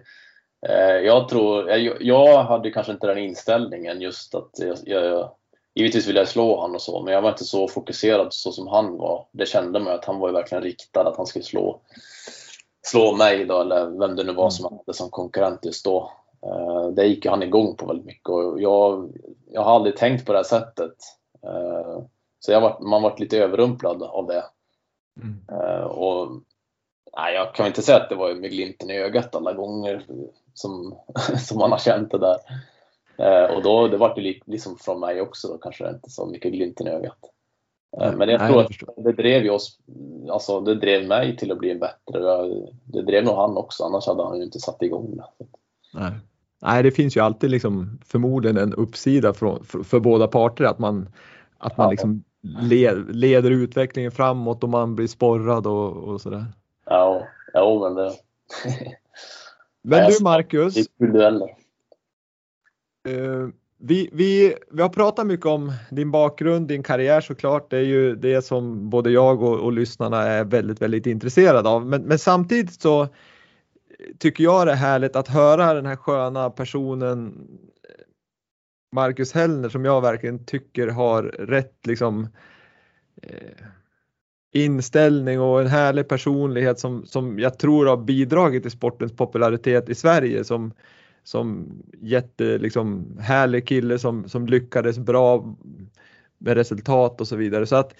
[0.68, 5.30] Eh, jag tror, jag, jag hade kanske inte den inställningen just att jag, jag
[5.74, 8.68] Givetvis ville jag slå honom och så, men jag var inte så fokuserad så som
[8.68, 9.26] han var.
[9.32, 11.80] Det kände man att han var ju verkligen riktad att han skulle slå
[12.82, 16.12] slå mig då, eller vem det nu var som han hade som konkurrent just då.
[16.46, 19.12] Uh, det gick han igång på väldigt mycket och jag,
[19.46, 20.96] jag har aldrig tänkt på det här sättet.
[21.46, 22.02] Uh,
[22.38, 24.44] så jag var, man varit lite överrumplad av det.
[25.22, 25.86] Mm.
[25.86, 26.28] Och,
[27.16, 30.06] nej, jag kan inte säga att det var med glimten i ögat alla gånger
[30.60, 30.94] som,
[31.38, 32.38] som man har känt det där.
[33.56, 36.86] och då, det var det liksom från mig också då, kanske inte så mycket glimten
[36.86, 37.18] i ögat.
[38.00, 39.78] Eh, men jag tror att det drev ju oss,
[40.30, 42.20] alltså det drev mig till att bli en bättre.
[42.84, 45.46] Det drev nog han också, annars hade han ju inte satt igång det.
[45.94, 46.12] Nej.
[46.62, 50.78] Nej, det finns ju alltid liksom förmodligen en uppsida för, för, för båda parter att
[50.78, 51.08] man,
[51.58, 51.90] att man ja.
[51.90, 56.44] liksom led, leder utvecklingen framåt och man blir sporrad och, och sådär.
[56.86, 58.12] Ja, ja men det.
[59.82, 60.76] men du Marcus.
[63.08, 63.48] Uh,
[63.82, 67.70] vi, vi, vi har pratat mycket om din bakgrund, din karriär såklart.
[67.70, 71.86] Det är ju det som både jag och, och lyssnarna är väldigt, väldigt intresserade av.
[71.86, 73.08] Men, men, samtidigt så
[74.18, 77.48] tycker jag det är härligt att höra den här sköna personen
[78.92, 82.28] Marcus Hellner som jag verkligen tycker har rätt liksom
[83.22, 83.66] eh,
[84.52, 89.94] inställning och en härlig personlighet som, som jag tror har bidragit till sportens popularitet i
[89.94, 90.72] Sverige som
[91.22, 91.68] som
[92.00, 95.56] jätte liksom härlig kille som, som lyckades bra
[96.38, 97.66] med resultat och så vidare.
[97.66, 97.94] Så att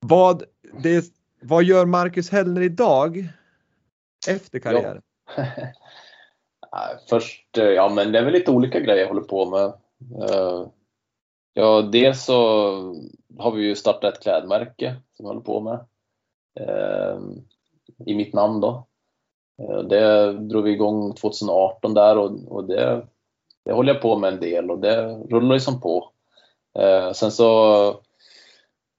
[0.00, 0.42] vad,
[0.82, 1.04] det,
[1.40, 3.28] vad gör Marcus Hellner idag
[4.28, 5.02] efter karriären?
[6.70, 6.98] Ja.
[7.08, 9.64] Först, eh, ja men det är väl lite olika grejer jag håller på med.
[10.30, 10.66] Eh,
[11.54, 12.96] ja, dels så
[13.38, 15.78] har vi ju startat ett klädmärke som jag håller på med.
[16.60, 17.18] Eh,
[18.06, 18.86] I mitt namn då.
[19.62, 23.06] Eh, det drog vi igång 2018 där och, och det,
[23.64, 26.10] det håller jag på med en del och det rullar liksom på.
[26.78, 27.44] Eh, sen så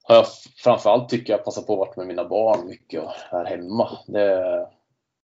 [0.04, 0.26] har jag
[0.64, 3.90] framförallt tycker jag passat på att vara med mina barn mycket och här hemma.
[4.08, 4.28] Det,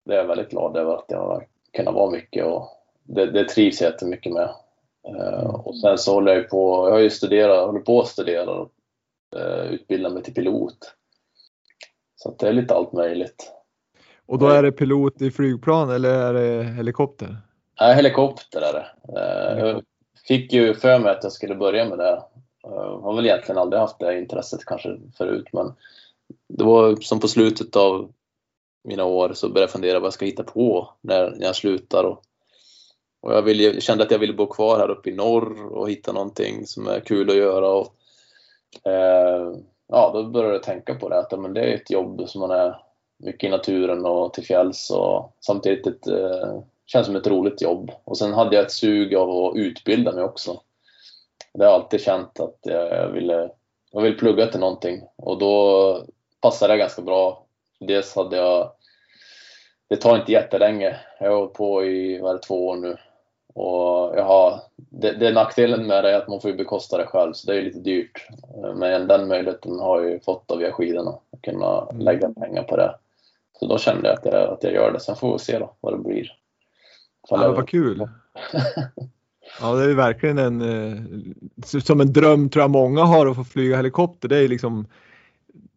[0.04, 2.68] det är jag väldigt glad över att jag har kunnat vara mycket och
[3.02, 4.48] det, det trivs jag jättemycket med.
[5.08, 8.66] Eh, och sen så håller jag på, jag har ju studerat, håller på att studera
[9.70, 10.94] utbilda mig till pilot.
[12.16, 13.52] Så det är lite allt möjligt.
[14.26, 17.36] Och då är det pilot i flygplan eller är det helikopter?
[17.76, 18.86] Ja, helikopter är det.
[19.20, 19.82] Eh, jag
[20.28, 22.22] fick ju för mig att jag skulle börja med det.
[22.62, 25.72] Jag har väl egentligen aldrig haft det intresset kanske förut men
[26.48, 28.12] det var som på slutet av
[28.84, 32.04] mina år så började jag fundera vad jag ska hitta på när jag slutar.
[32.04, 32.22] Och,
[33.20, 35.90] och jag, ville, jag kände att jag ville bo kvar här uppe i norr och
[35.90, 37.68] hitta någonting som är kul att göra.
[37.68, 37.94] Och,
[38.84, 39.52] eh,
[39.88, 42.50] ja, då började jag tänka på det att men det är ett jobb som man
[42.50, 42.76] är
[43.18, 47.90] mycket i naturen och till fjälls och samtidigt ett, eh, känns som ett roligt jobb.
[48.04, 50.60] Och sen hade jag ett sug av att utbilda mig också.
[51.52, 53.50] Det har jag alltid känt att jag ville,
[53.92, 56.04] jag vill plugga till någonting och då
[56.40, 57.46] passade det ganska bra.
[57.80, 58.70] Dels hade jag,
[59.88, 62.96] det tar inte jättelänge, jag har hållit på i var det, två år nu
[63.54, 67.32] och jag har, det, det nackdelen med det är att man får bekosta det själv,
[67.32, 68.28] så det är lite dyrt.
[68.76, 72.76] Men den möjligheten har jag ju fått av via skidorna, att kunna lägga pengar på
[72.76, 72.94] det.
[73.60, 75.00] Så då kände jag att jag, att jag gör det.
[75.00, 76.32] Sen får vi se då vad det blir.
[77.28, 78.08] Ja, vad kul!
[79.60, 83.44] Ja, det är verkligen en, eh, som en dröm tror jag många har att få
[83.44, 84.28] flyga helikopter.
[84.28, 84.86] Det är liksom,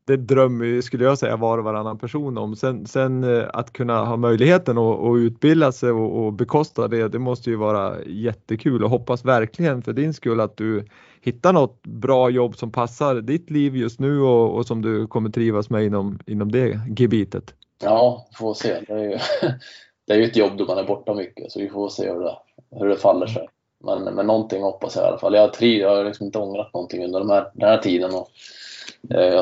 [0.07, 2.55] det drömmer skulle jag säga var och varannan person om.
[2.55, 7.07] Sen, sen eh, att kunna ha möjligheten att, att utbilda sig och, och bekosta det,
[7.07, 10.85] det måste ju vara jättekul och hoppas verkligen för din skull att du
[11.21, 15.29] hittar något bra jobb som passar ditt liv just nu och, och som du kommer
[15.29, 17.53] trivas med inom, inom det gebitet.
[17.83, 18.79] Ja, får se.
[18.87, 19.17] Det är ju,
[20.07, 22.19] det är ju ett jobb då man är borta mycket så vi får se hur
[22.19, 22.37] det,
[22.71, 23.47] hur det faller sig.
[23.83, 25.33] Men, men någonting hoppas jag i alla fall.
[25.33, 28.13] Jag har, jag har liksom inte ångrat någonting under de här, den här tiden.
[28.13, 28.27] Och,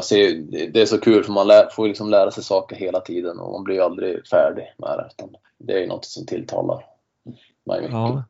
[0.04, 0.34] ser,
[0.72, 3.52] det är så kul för man lär, får liksom lära sig saker hela tiden och
[3.52, 5.10] man blir aldrig färdig med det.
[5.12, 6.84] Utan det är något som tilltalar
[7.66, 7.94] mig mycket.
[7.94, 8.24] Ja,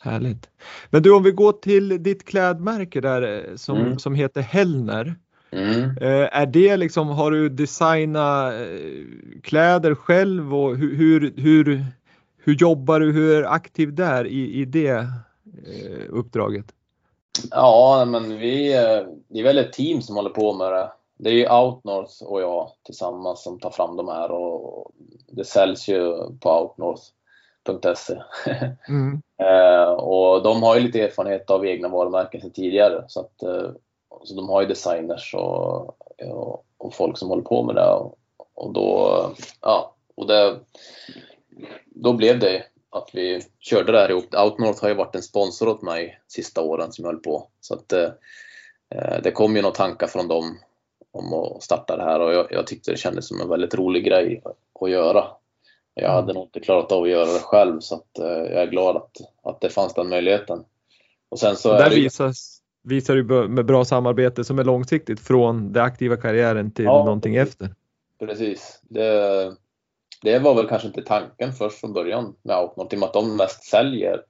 [0.00, 0.50] härligt.
[0.90, 3.98] Men du om vi går till ditt klädmärke där eh, som, mm.
[3.98, 5.14] som heter Hellner.
[5.50, 5.82] Mm.
[5.82, 8.60] Eh, är det liksom, har du designat eh,
[9.42, 11.84] kläder själv och hur, hur, hur,
[12.38, 15.06] hur jobbar du, hur är aktiv där i, i det
[15.66, 16.66] Eh, uppdraget?
[17.50, 20.92] Ja, men vi, eh, det är väl ett team som håller på med det.
[21.16, 24.92] Det är ju Outnorth och jag tillsammans som tar fram de här och
[25.28, 28.22] det säljs ju på outnorth.se.
[28.88, 29.22] Mm.
[29.40, 33.38] Eh, och de har ju lite erfarenhet av egna varumärken sedan tidigare så, att,
[34.24, 35.96] så de har ju designers och,
[36.30, 37.90] och, och folk som håller på med det.
[37.90, 38.18] Och,
[38.54, 39.30] och då,
[39.60, 40.56] ja, och det,
[41.84, 44.34] då blev det att vi körde det här ihop.
[44.34, 47.48] Outnorth har ju varit en sponsor åt mig sista åren som jag höll på.
[47.60, 48.10] Så att eh,
[49.22, 50.58] det kom ju några tankar från dem
[51.12, 54.04] om att starta det här och jag, jag, tyckte det kändes som en väldigt rolig
[54.04, 54.42] grej
[54.80, 55.24] att göra.
[55.94, 56.14] Jag mm.
[56.14, 58.96] hade nog inte klarat av att göra det själv så att, eh, jag är glad
[58.96, 60.64] att, att det fanns den möjligheten.
[61.28, 61.96] Och sen så Där det...
[61.96, 67.04] visas, visar du med bra samarbete som är långsiktigt från den aktiva karriären till ja,
[67.04, 67.74] någonting efter.
[68.18, 68.80] Precis.
[68.82, 69.56] Det,
[70.22, 73.12] det var väl kanske inte tanken först från början med Outnot i och med att
[73.12, 74.22] de mest säljer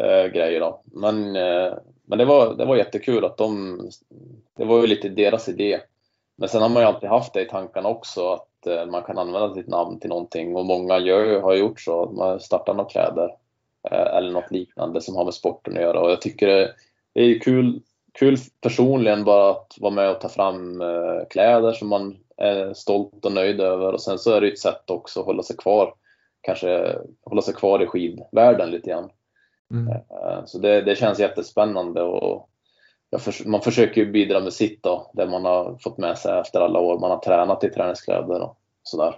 [0.00, 0.60] eh, grejer.
[0.60, 0.82] Då.
[0.84, 1.72] Men, eh,
[2.04, 3.78] men det, var, det var jättekul att de,
[4.56, 5.80] det var ju lite deras idé.
[6.36, 9.18] Men sen har man ju alltid haft det i tankarna också att eh, man kan
[9.18, 12.02] använda sitt namn till någonting och många gör, har gjort så.
[12.02, 13.30] att Man startar några kläder
[13.90, 16.74] eh, eller något liknande som har med sporten att göra och jag tycker det,
[17.12, 17.80] det är kul,
[18.18, 23.24] kul personligen bara att vara med och ta fram eh, kläder som man är stolt
[23.24, 25.94] och nöjd över och sen så är det ett sätt också att hålla sig kvar,
[26.40, 29.10] kanske hålla sig kvar i skidvärlden lite grann.
[29.70, 29.92] Mm.
[29.92, 32.48] Eh, så det, det, känns jättespännande och
[33.18, 36.60] för, man försöker ju bidra med sitt då, det man har fått med sig efter
[36.60, 39.14] alla år man har tränat i träningskläder och sådär.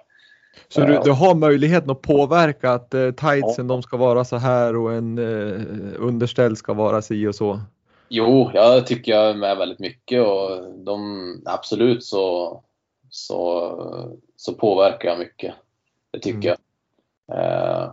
[0.69, 3.75] Så du, du, har möjligheten att påverka att eh, tightsen ja.
[3.75, 5.61] de ska vara så här och en eh,
[5.99, 7.61] underställ ska vara si och så?
[8.09, 12.63] Jo, jag tycker jag är med väldigt mycket och de, absolut så
[13.15, 13.79] så,
[14.37, 15.55] så påverkar jag mycket.
[16.11, 16.59] Det tycker mm.
[17.27, 17.39] jag.
[17.39, 17.91] Eh,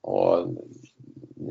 [0.00, 0.46] och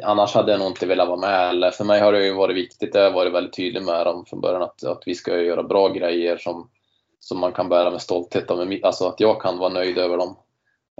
[0.03, 1.49] annars hade jag nog inte velat vara med.
[1.49, 4.25] Eller för mig har det ju varit viktigt, jag har varit väldigt tydlig med dem
[4.25, 6.69] från början, att, att vi ska göra bra grejer som,
[7.19, 8.51] som man kan bära med stolthet.
[8.51, 10.35] Alltså att jag kan vara nöjd över dem.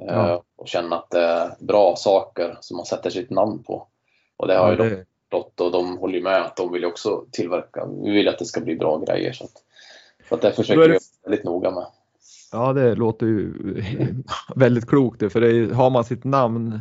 [0.01, 0.43] Eh, ja.
[0.55, 3.87] Och känna att det är bra saker som man sätter sitt namn på.
[4.37, 7.25] Och det har ja, ju de förstått och de håller med att de vill också
[7.31, 7.85] tillverka.
[8.03, 9.33] Vi vill att det ska bli bra grejer.
[9.33, 9.63] Så, att,
[10.29, 11.85] så att det försöker jag väldigt noga med.
[12.51, 13.53] Ja, det låter ju
[14.55, 16.79] väldigt klokt för det har man sitt namn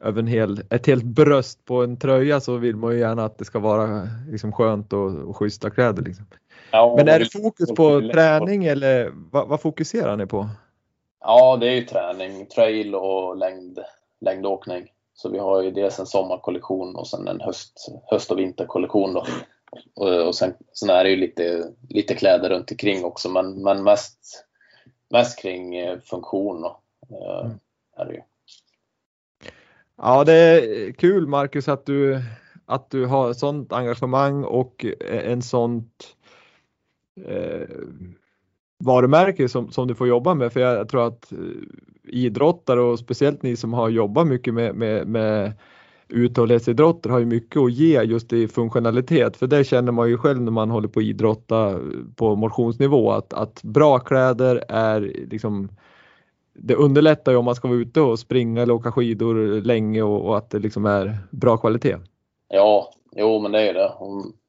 [0.00, 3.38] över en hel, ett helt bröst på en tröja så vill man ju gärna att
[3.38, 6.02] det ska vara liksom skönt och, och schyssta kläder.
[6.02, 6.26] Liksom.
[6.70, 10.48] Ja, Men är det fokus på träning eller vad, vad, fokuserar ni på?
[11.20, 13.78] Ja, det är ju träning, trail och längd,
[14.20, 14.84] längdåkning.
[15.14, 19.14] Så vi har ju dels en sommarkollektion och sen en höst, höst och vinterkollektion.
[19.14, 19.26] Då.
[19.94, 23.82] Och, och sen, sen är det ju lite, lite kläder runt omkring också men, men
[23.82, 24.45] mest
[25.10, 26.64] mest kring eh, funktion.
[26.64, 27.58] Eh, mm.
[27.96, 28.20] är det ju.
[29.96, 32.22] Ja, det är kul Marcus att du,
[32.66, 34.86] att du har sånt engagemang och
[35.24, 36.16] en sånt
[37.24, 37.68] eh,
[38.78, 40.52] varumärke som, som du får jobba med.
[40.52, 41.38] För jag, tror att eh,
[42.04, 45.52] idrottare och speciellt ni som har jobbat mycket med, med, med
[46.08, 50.40] uthållighetsidrotter har ju mycket att ge just i funktionalitet för det känner man ju själv
[50.40, 51.80] när man håller på att idrotta
[52.16, 55.00] på motionsnivå att, att bra kläder är
[55.30, 55.68] liksom
[56.58, 60.26] det underlättar ju om man ska vara ute och springa eller åka skidor länge och,
[60.26, 61.96] och att det liksom är bra kvalitet.
[62.48, 63.92] Ja, jo men det är det.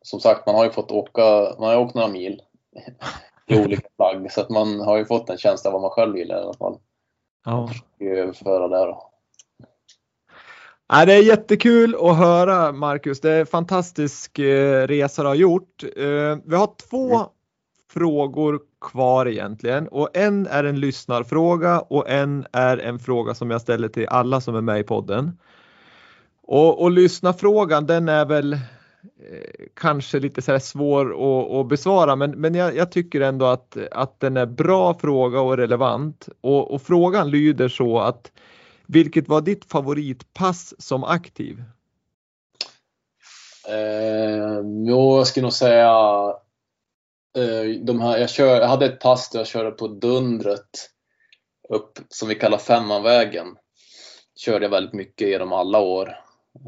[0.02, 1.22] Som sagt, man har ju fått åka,
[1.60, 2.42] man har åkt några mil
[3.48, 6.14] i olika plagg så att man har ju fått en känsla av vad man själv
[6.14, 6.78] vill i alla fall.
[7.46, 7.70] Ja.
[8.00, 9.07] Överföra det då.
[10.90, 13.22] Ja, det är jättekul att höra Marcus.
[13.22, 15.84] Det är en fantastisk eh, resa du har gjort.
[15.84, 17.28] Eh, vi har två mm.
[17.90, 23.62] frågor kvar egentligen och en är en lyssnarfråga och en är en fråga som jag
[23.62, 25.38] ställer till alla som är med i podden.
[26.44, 28.60] Och, och lyssna frågan den är väl eh,
[29.74, 34.20] kanske lite så svår att, att, besvara men, men jag, jag, tycker ändå att, att
[34.20, 36.30] den är bra fråga och relevant.
[36.42, 38.32] Och, och frågan lyder så att
[38.88, 41.64] vilket var ditt favoritpass som aktiv?
[43.68, 45.92] Eh, jo, jag skulle nog säga
[47.38, 50.90] eh, de här, jag, kör, jag hade ett pass där jag körde på Dundret
[51.70, 53.48] upp som vi kallar Femmanvägen.
[54.36, 56.20] Körde jag väldigt mycket genom alla år.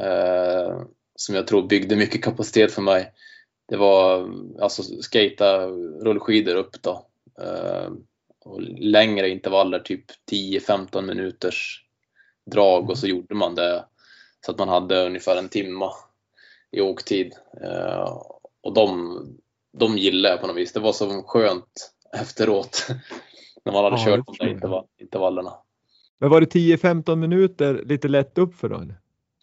[0.01, 0.82] Eh,
[1.15, 3.11] som jag tror byggde mycket kapacitet för mig.
[3.67, 5.67] Det var alltså skata
[6.01, 7.07] rullskidor upp då.
[7.41, 7.89] Eh,
[8.45, 11.86] och längre intervaller, typ 10-15 minuters
[12.50, 13.86] drag och så gjorde man det
[14.45, 15.91] så att man hade ungefär en timma
[16.72, 17.34] i åktid.
[17.64, 18.18] Eh,
[18.64, 19.18] och de,
[19.78, 20.74] de gillade jag på något vis.
[20.74, 22.88] Det var så skönt efteråt
[23.66, 25.54] när man hade ja, kört de där intervallerna.
[26.20, 28.86] Men var det 10-15 minuter lite lätt upp för då?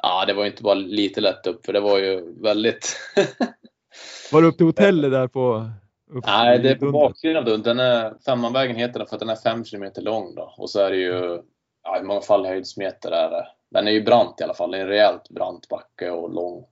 [0.02, 2.96] Ja, det var inte bara lite lätt upp för det var ju väldigt...
[4.32, 5.70] var det upp till hotellet där på?
[6.26, 7.64] Nej, det är på baksidan av Dund.
[7.64, 10.54] Den är, Femmanvägen heter den för att den är 5 km lång då.
[10.56, 11.42] Och så är det ju,
[11.86, 13.48] ja, i många fall höjdsmeter är det.
[13.70, 14.70] Den är ju brant i alla fall.
[14.70, 16.64] Det är en rejält brant backe och lång.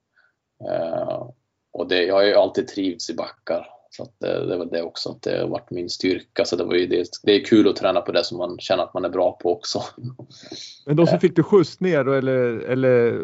[0.71, 1.31] Uh,
[1.73, 3.71] och det, jag har ju alltid trivts i backar.
[3.91, 6.45] Så det, det var det också, att det har varit min styrka.
[6.45, 8.83] Så det, var ju det, det är kul att träna på det som man känner
[8.83, 9.83] att man är bra på också.
[10.87, 13.21] Men då så fick du skjuts ner eller, eller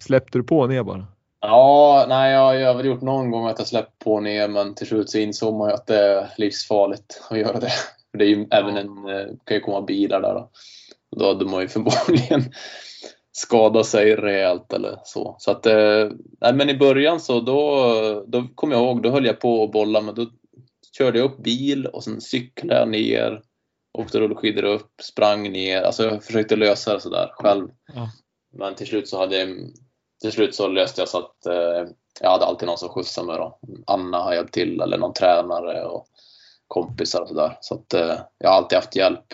[0.00, 1.06] släppte du på ner bara?
[1.40, 4.74] Ja, nej, jag, jag har väl gjort någon gång att jag släppt på ner men
[4.74, 7.72] till slut så insåg man ju att det är livsfarligt att göra det.
[8.10, 10.50] För det är ju även en, eh, kan ju komma bilar där då.
[11.18, 12.42] Då hade man ju förmodligen
[13.32, 15.36] skada sig rejält eller så.
[15.38, 16.10] Så att, eh,
[16.40, 19.72] nej, men i början så då, då kom jag ihåg, då höll jag på att
[19.72, 20.26] bolla men då
[20.98, 23.42] körde jag upp bil och sen cyklade jag ner,
[23.98, 25.82] åkte rullskidor upp, sprang ner.
[25.82, 27.68] Alltså jag försökte lösa det sådär själv.
[27.94, 28.10] Ja.
[28.52, 29.48] Men till slut så hade jag,
[30.20, 31.90] till slut så löste jag så att eh,
[32.20, 33.58] jag hade alltid någon som skjutsade mig då.
[33.86, 36.06] Anna har hjälpt till eller någon tränare och
[36.66, 37.58] kompisar och sådär.
[37.60, 39.26] Så att eh, jag har alltid haft hjälp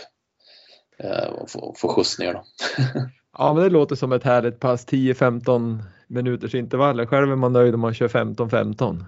[0.99, 2.45] eh, att få, få skjuts ner då.
[3.38, 7.07] Ja, men det låter som ett härligt pass, 10-15 minuters intervaller.
[7.07, 9.05] Själv är man nöjd om man kör 15-15.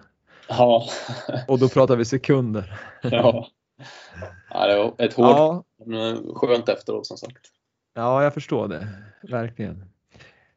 [0.48, 0.88] Ja.
[1.48, 2.80] Och då pratar vi sekunder.
[3.02, 3.46] Ja.
[4.50, 6.16] ja det var ett hårt, ja.
[6.34, 7.46] skönt efteråt som sagt.
[7.94, 8.88] Ja, jag förstår det.
[9.22, 9.84] Verkligen.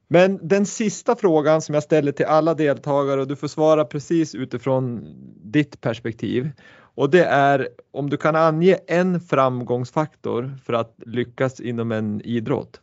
[0.07, 4.35] Men den sista frågan som jag ställer till alla deltagare och du får svara precis
[4.35, 6.51] utifrån ditt perspektiv.
[6.97, 12.81] Och det är om du kan ange en framgångsfaktor för att lyckas inom en idrott.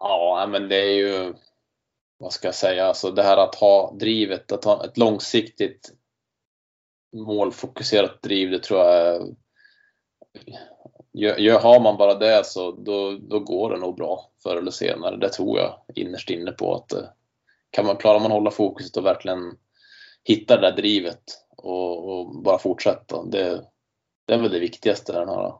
[0.00, 1.34] Ja, men det är ju,
[2.18, 5.92] vad ska jag säga, alltså det här att ha drivet, att ha ett långsiktigt
[7.16, 9.36] målfokuserat driv, det tror jag
[11.12, 15.16] Gör, har man bara det så då, då går det nog bra förr eller senare.
[15.16, 17.04] Det tror jag innerst inne på att eh,
[17.70, 19.58] kan man, klarar man hålla fokuset och verkligen
[20.24, 23.22] hitta det där drivet och, och bara fortsätta.
[23.24, 23.62] Det,
[24.26, 25.12] det är väl det viktigaste.
[25.12, 25.52] Den här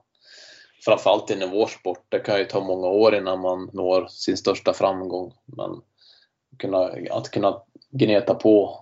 [0.84, 2.05] framförallt inom vår sport.
[2.09, 5.32] Det kan ju ta många år innan man når sin största framgång.
[5.44, 5.70] Men
[6.59, 8.80] kunna, att kunna gneta på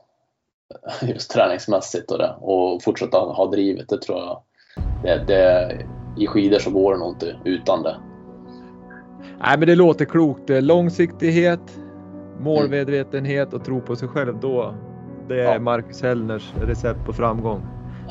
[1.02, 4.42] just träningsmässigt och, det, och fortsätta ha drivet, det tror jag.
[5.02, 5.78] Det, det,
[6.18, 7.96] I skidor så går det nog inte utan det.
[9.38, 10.48] Nej, men det låter klokt.
[10.48, 11.78] Långsiktighet,
[12.40, 14.40] målmedvetenhet och tro på sig själv.
[14.40, 14.74] Då,
[15.28, 15.58] det är ja.
[15.60, 17.62] Marcus Hellners recept på framgång.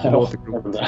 [0.03, 0.67] Det låter klokt.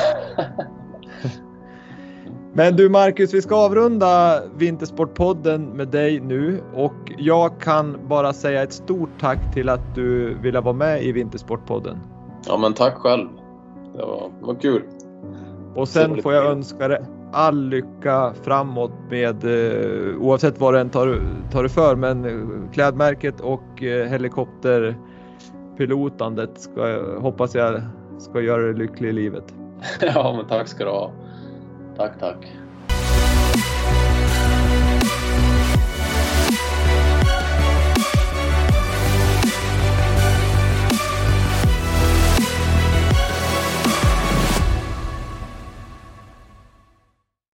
[2.53, 8.63] Men du Marcus, vi ska avrunda Vintersportpodden med dig nu och jag kan bara säga
[8.63, 11.99] ett stort tack till att du ville vara med i Vintersportpodden.
[12.47, 13.27] Ja men tack själv.
[13.93, 14.81] Det var, det var kul.
[15.75, 20.89] Och sen får jag önska dig all lycka framåt med eh, oavsett vad du än
[20.89, 21.21] tar,
[21.51, 24.07] tar du för men klädmärket och eh,
[25.77, 27.81] pilotandet ska, hoppas jag
[28.17, 29.53] ska göra dig lycklig i livet.
[30.01, 31.11] ja men tack ska du ha.
[31.97, 32.55] Tack, tack.